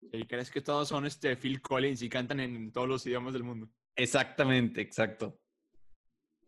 ¿Y 0.00 0.24
crees 0.26 0.50
que 0.50 0.60
todos 0.60 0.88
son 0.88 1.06
este 1.06 1.36
Phil 1.36 1.60
Collins 1.60 2.02
y 2.02 2.08
cantan 2.08 2.40
en 2.40 2.72
todos 2.72 2.88
los 2.88 3.06
idiomas 3.06 3.32
del 3.32 3.44
mundo? 3.44 3.68
Exactamente, 3.96 4.80
exacto. 4.80 5.40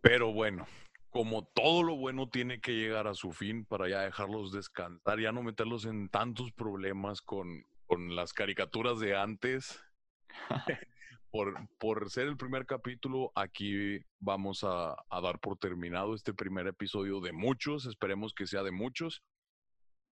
Pero 0.01 0.33
bueno, 0.33 0.67
como 1.11 1.45
todo 1.45 1.83
lo 1.83 1.97
bueno 1.97 2.29
tiene 2.29 2.61
que 2.61 2.73
llegar 2.73 3.07
a 3.07 3.15
su 3.15 3.33
fin 3.33 3.65
para 3.65 3.89
ya 3.89 4.01
dejarlos 4.01 4.53
descansar, 4.53 5.21
ya 5.21 5.33
no 5.33 5.43
meterlos 5.43 5.85
en 5.85 6.09
tantos 6.09 6.53
problemas 6.53 7.21
con, 7.21 7.65
con 7.87 8.15
las 8.15 8.33
caricaturas 8.33 9.01
de 9.01 9.17
antes. 9.17 9.81
por, 11.31 11.69
por 11.79 12.11
ser 12.11 12.27
el 12.27 12.37
primer 12.37 12.67
capítulo, 12.67 13.33
aquí 13.35 13.99
vamos 14.19 14.65
a, 14.65 14.95
a 15.09 15.21
dar 15.21 15.39
por 15.41 15.59
terminado 15.59 16.15
este 16.15 16.35
primer 16.35 16.67
episodio 16.67 17.21
de 17.21 17.33
muchos. 17.33 17.87
Esperemos 17.87 18.35
que 18.35 18.47
sea 18.47 18.63
de 18.63 18.73
muchos. 18.73 19.23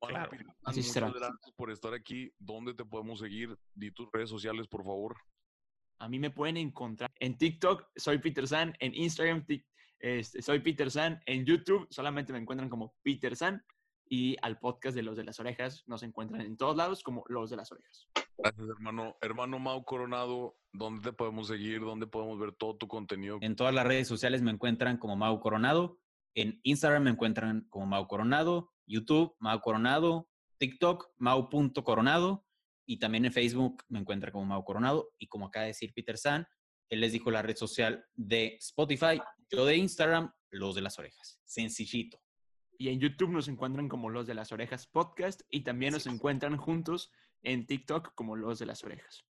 Claro, 0.01 0.31
Peterson, 0.31 0.55
así 0.65 0.81
muchas 0.81 0.93
será. 0.93 1.11
gracias 1.11 1.53
por 1.57 1.71
estar 1.71 1.93
aquí. 1.93 2.33
¿Dónde 2.39 2.75
te 2.75 2.85
podemos 2.85 3.19
seguir? 3.19 3.59
Di 3.75 3.91
tus 3.91 4.09
redes 4.13 4.31
sociales, 4.31 4.69
por 4.69 4.85
favor. 4.85 5.17
A 5.99 6.09
mí 6.09 6.21
me 6.21 6.31
pueden 6.31 6.57
encontrar 6.57 7.11
en 7.19 7.37
TikTok, 7.37 7.89
soy 7.97 8.19
Peter 8.19 8.47
San, 8.47 8.75
en 8.79 8.95
Instagram, 8.95 9.45
este, 9.99 10.43
soy 10.43 10.61
Peter 10.61 10.91
San, 10.93 11.21
en 11.27 11.45
YouTube 11.45 11.89
solamente 11.91 12.33
me 12.33 12.39
encuentran 12.39 12.71
como 12.71 12.95
Peter 13.03 13.35
San 13.35 13.65
y 14.09 14.37
al 14.43 14.61
podcast 14.61 14.95
de 14.95 15.03
Los 15.03 15.17
de 15.17 15.25
las 15.25 15.41
Orejas 15.41 15.83
nos 15.89 16.05
encuentran 16.05 16.43
en 16.43 16.57
todos 16.57 16.77
lados 16.77 17.03
como 17.03 17.25
Los 17.27 17.51
de 17.51 17.57
las 17.57 17.73
Orejas. 17.73 18.09
Gracias, 18.39 18.69
hermano. 18.69 19.17
Hermano 19.21 19.59
Mau 19.59 19.85
Coronado, 19.85 20.57
¿dónde 20.73 21.03
te 21.03 21.13
podemos 21.13 21.49
seguir? 21.49 21.81
¿Dónde 21.81 22.07
podemos 22.07 22.39
ver 22.39 22.53
todo 22.53 22.77
tu 22.77 22.87
contenido? 22.87 23.39
En 23.41 23.57
todas 23.57 23.75
las 23.75 23.85
redes 23.85 24.07
sociales 24.07 24.43
me 24.43 24.53
encuentran 24.53 24.97
como 24.97 25.17
Mau 25.17 25.41
Coronado. 25.41 25.99
En 26.35 26.61
Instagram 26.63 27.03
me 27.03 27.11
encuentran 27.11 27.67
como 27.69 27.87
Mau 27.87 28.07
Coronado. 28.07 28.73
YouTube, 28.87 29.35
Mau 29.41 29.61
Coronado. 29.61 30.29
TikTok, 30.59 31.09
Mau.coronado. 31.19 32.47
Y 32.87 33.01
también 33.01 33.25
en 33.25 33.33
Facebook 33.33 33.83
me 33.89 33.99
encuentran 33.99 34.33
como 34.33 34.45
Mau 34.45 34.65
Coronado. 34.65 35.11
Y 35.19 35.27
como 35.27 35.47
acaba 35.47 35.65
de 35.65 35.71
decir 35.71 35.93
Peter 35.93 36.17
San, 36.17 36.47
él 36.91 37.01
les 37.01 37.13
dijo 37.13 37.33
la 37.33 37.43
red 37.43 37.57
social 37.57 38.07
de 38.15 38.57
Spotify. 38.61 39.21
Yo 39.51 39.67
de 39.67 39.77
Instagram, 39.77 40.33
los 40.51 40.77
de 40.77 40.83
las 40.83 40.97
orejas. 40.99 41.41
Sencillito. 41.45 42.21
Y 42.79 42.91
en 42.91 43.01
YouTube 43.01 43.31
nos 43.31 43.49
encuentran 43.49 43.89
como 43.89 44.09
Los 44.09 44.29
de 44.29 44.35
las 44.35 44.53
Orejas 44.53 44.87
Podcast 44.87 45.41
y 45.51 45.63
también 45.63 45.93
nos 45.93 46.07
encuentran 46.07 46.57
juntos 46.57 47.11
en 47.43 47.67
TikTok 47.67 48.15
como 48.15 48.37
Los 48.37 48.59
de 48.59 48.67
las 48.67 48.83
Orejas. 48.85 49.25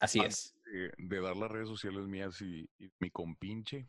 Así 0.00 0.20
es. 0.20 0.54
Eh, 0.72 0.92
de 0.98 1.20
dar 1.20 1.36
las 1.36 1.50
redes 1.50 1.68
sociales 1.68 2.06
mías 2.06 2.40
y, 2.40 2.68
y 2.78 2.90
mi 3.00 3.10
compinche, 3.10 3.88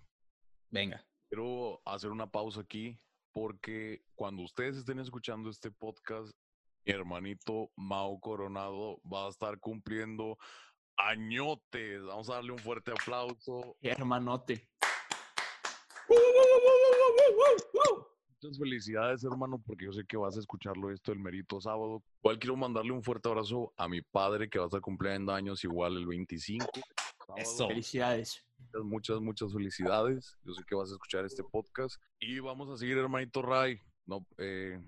Venga. 0.69 1.06
quiero 1.28 1.82
hacer 1.86 2.10
una 2.10 2.32
pausa 2.32 2.62
aquí 2.62 3.00
porque 3.32 4.04
cuando 4.15 4.43
ustedes 4.43 4.78
estén 4.78 5.00
escuchando 5.00 5.50
este 5.50 5.69
podcast, 5.72 6.32
mi 6.86 6.93
hermanito 6.93 7.72
Mau 7.76 8.19
Coronado 8.19 9.00
va 9.02 9.28
a 9.28 9.30
estar 9.30 9.60
cumpliendo 9.60 10.38
añotes. 10.98 12.02
Vamos 12.04 12.30
a 12.30 12.36
darle 12.36 12.54
un 12.54 12.60
fuerte 12.60 12.91
aplauso. 12.91 13.78
Hermanote. 13.82 14.67
Muchas 18.41 18.58
felicidades, 18.58 19.23
hermano, 19.25 19.62
porque 19.65 19.86
yo 19.86 19.91
sé 19.91 20.06
que 20.06 20.15
vas 20.15 20.38
a 20.38 20.39
escucharlo 20.39 20.91
esto 20.91 21.12
el 21.12 21.19
merito 21.19 21.60
sábado. 21.60 22.02
Igual 22.23 22.39
quiero 22.39 22.56
mandarle 22.56 22.93
un 22.93 23.04
fuerte 23.04 23.28
abrazo 23.28 23.73
a 23.75 23.89
mi 23.89 24.02
padre 24.02 24.49
que 24.49 24.58
va 24.58 24.65
a 24.65 24.67
estar 24.67 24.80
cumpliendo 24.80 25.34
años 25.34 25.62
igual 25.65 25.97
el 25.97 26.08
25. 26.08 26.65
sábado. 27.28 27.36
Eso. 27.36 27.67
Felicidades. 27.67 28.41
Muchas, 28.58 28.84
muchas, 28.86 29.19
muchas 29.19 29.54
felicidades. 29.54 30.38
Yo 30.45 30.54
sé 30.54 30.63
que 30.65 30.73
vas 30.73 30.89
a 30.89 30.93
escuchar 30.93 31.25
este 31.25 31.43
podcast. 31.43 32.02
Y 32.21 32.39
vamos 32.39 32.69
a 32.69 32.78
seguir, 32.78 32.97
hermanito 32.97 33.41
Ray. 33.41 33.78
No, 34.06 34.25
eh, 34.38 34.82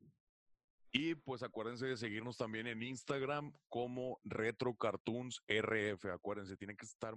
Y 0.95 1.15
pues 1.15 1.43
acuérdense 1.43 1.87
de 1.87 1.97
seguirnos 1.97 2.37
también 2.37 2.67
en 2.67 2.83
Instagram 2.83 3.51
como 3.71 4.21
Retro 4.25 4.75
Cartoons 4.75 5.43
RF. 5.49 6.05
Acuérdense, 6.13 6.59
tiene 6.59 6.77
que 6.77 6.85
estar 6.85 7.15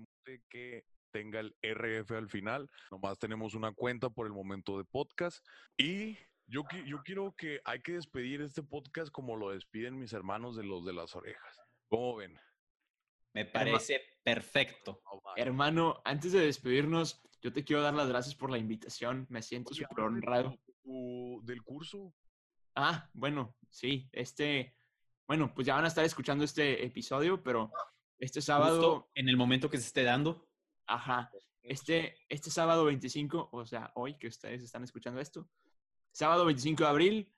que 0.48 0.86
tenga 1.16 1.40
el 1.40 1.56
RF 1.62 2.12
al 2.12 2.28
final. 2.28 2.70
Nomás 2.92 3.18
tenemos 3.18 3.54
una 3.54 3.72
cuenta 3.72 4.10
por 4.10 4.28
el 4.28 4.34
momento 4.34 4.78
de 4.78 4.84
podcast. 4.84 5.46
Y 5.78 6.18
yo, 6.46 6.64
yo 6.86 7.02
quiero 7.06 7.34
que 7.38 7.62
hay 7.64 7.82
que 7.82 7.94
despedir 7.94 8.42
este 8.42 8.62
podcast 8.62 9.10
como 9.14 9.38
lo 9.38 9.52
despiden 9.52 9.98
mis 9.98 10.12
hermanos 10.12 10.58
de 10.58 10.66
los 10.66 10.86
de 10.86 10.92
las 10.92 11.16
orejas. 11.16 11.58
¿Cómo 11.88 12.18
ven? 12.18 12.38
Me 13.34 13.46
parece 13.46 14.02
perfecto. 14.26 15.02
Hermano, 15.38 16.02
antes 16.04 16.34
de 16.34 16.42
despedirnos, 16.42 17.24
yo 17.42 17.54
te 17.54 17.64
quiero 17.64 17.82
dar 17.82 17.94
las 17.94 18.10
gracias 18.10 18.36
por 18.36 18.52
la 18.52 18.58
invitación. 18.58 19.26
Me 19.30 19.42
siento 19.42 19.74
súper 19.74 20.02
honrado. 20.02 20.60
del 20.84 21.64
curso. 21.64 22.14
Ah, 22.76 23.10
bueno, 23.14 23.56
sí, 23.70 24.10
este, 24.12 24.76
bueno, 25.30 25.54
pues 25.56 25.66
ya 25.66 25.76
van 25.76 25.86
a 25.86 25.88
estar 25.88 26.04
escuchando 26.04 26.44
este 26.44 26.86
episodio, 26.86 27.42
pero 27.42 27.72
este 28.20 28.42
sábado, 28.42 28.76
Justo 28.76 29.12
en 29.16 29.30
el 29.30 29.38
momento 29.38 29.70
que 29.70 29.78
se 29.78 29.88
esté 29.88 30.04
dando. 30.04 30.46
Ajá, 30.88 31.30
este, 31.64 32.16
este 32.30 32.50
sábado 32.52 32.86
25, 32.86 33.50
o 33.52 33.66
sea, 33.66 33.92
hoy 33.96 34.18
que 34.18 34.28
ustedes 34.28 34.62
están 34.64 34.84
escuchando 34.84 35.20
esto, 35.20 35.50
sábado 36.12 36.46
25 36.46 36.84
de 36.84 36.90
abril, 36.90 37.34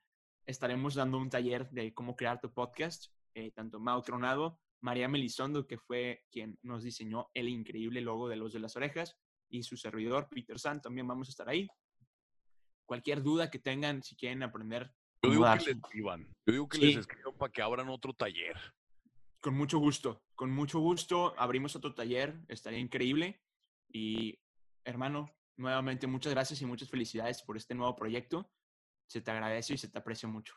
estaremos 0.46 0.96
dando 0.96 1.18
un 1.18 1.30
taller 1.30 1.70
de 1.72 1.94
cómo 1.94 2.16
crear 2.16 2.40
tu 2.40 2.54
podcast, 2.54 3.08
eh, 3.34 3.52
tanto 3.52 3.80
Mau 3.80 4.02
Tronado, 4.02 4.60
María 4.82 5.08
Melisondo, 5.08 5.66
que 5.66 5.78
fue 5.78 6.26
quien 6.32 6.58
nos 6.62 6.84
diseñó 6.84 7.30
el 7.34 7.50
increíble 7.50 8.02
logo 8.02 8.28
de 8.30 8.36
los 8.36 8.54
de 8.54 8.60
las 8.60 8.76
orejas, 8.76 9.18
y 9.50 9.64
su 9.64 9.78
servidor, 9.78 10.28
Peter 10.30 10.60
San, 10.60 10.82
también 10.82 11.08
vamos 11.08 11.30
a 11.30 11.32
estar 11.32 11.48
ahí. 11.48 11.68
Cualquier 12.86 13.22
duda 13.24 13.50
que 13.50 13.60
tengan, 13.60 14.04
si 14.04 14.16
quieren 14.16 14.44
aprender 14.44 14.94
Yo 15.24 15.32
digo 15.32 15.44
dar 15.44 15.60
que 15.60 15.66
les 15.66 15.76
escriban. 15.78 16.28
Yo 16.46 16.54
digo 16.54 16.68
que 16.70 16.78
Sí. 16.78 16.86
les 16.88 16.98
escriban 16.98 17.34
para 17.38 17.52
que 17.52 17.62
abran 17.62 17.90
otro 17.90 18.14
taller. 18.14 18.56
Con 19.42 19.56
mucho 19.56 19.78
gusto, 19.80 20.24
con 20.36 20.52
mucho 20.52 20.80
gusto. 20.80 21.34
Abrimos 21.38 21.76
otro 21.76 21.94
taller, 21.94 22.40
estaría 22.48 22.80
increíble. 22.80 23.42
Y 23.98 24.40
hermano, 24.86 25.26
nuevamente 25.58 26.06
muchas 26.06 26.32
gracias 26.32 26.62
y 26.62 26.66
muchas 26.68 26.88
felicidades 26.88 27.42
por 27.42 27.58
este 27.58 27.74
nuevo 27.74 27.96
proyecto. 27.96 28.48
Se 29.08 29.22
te 29.22 29.32
agradece 29.32 29.74
y 29.74 29.78
se 29.80 29.90
te 29.90 29.98
aprecia 29.98 30.30
mucho. 30.30 30.54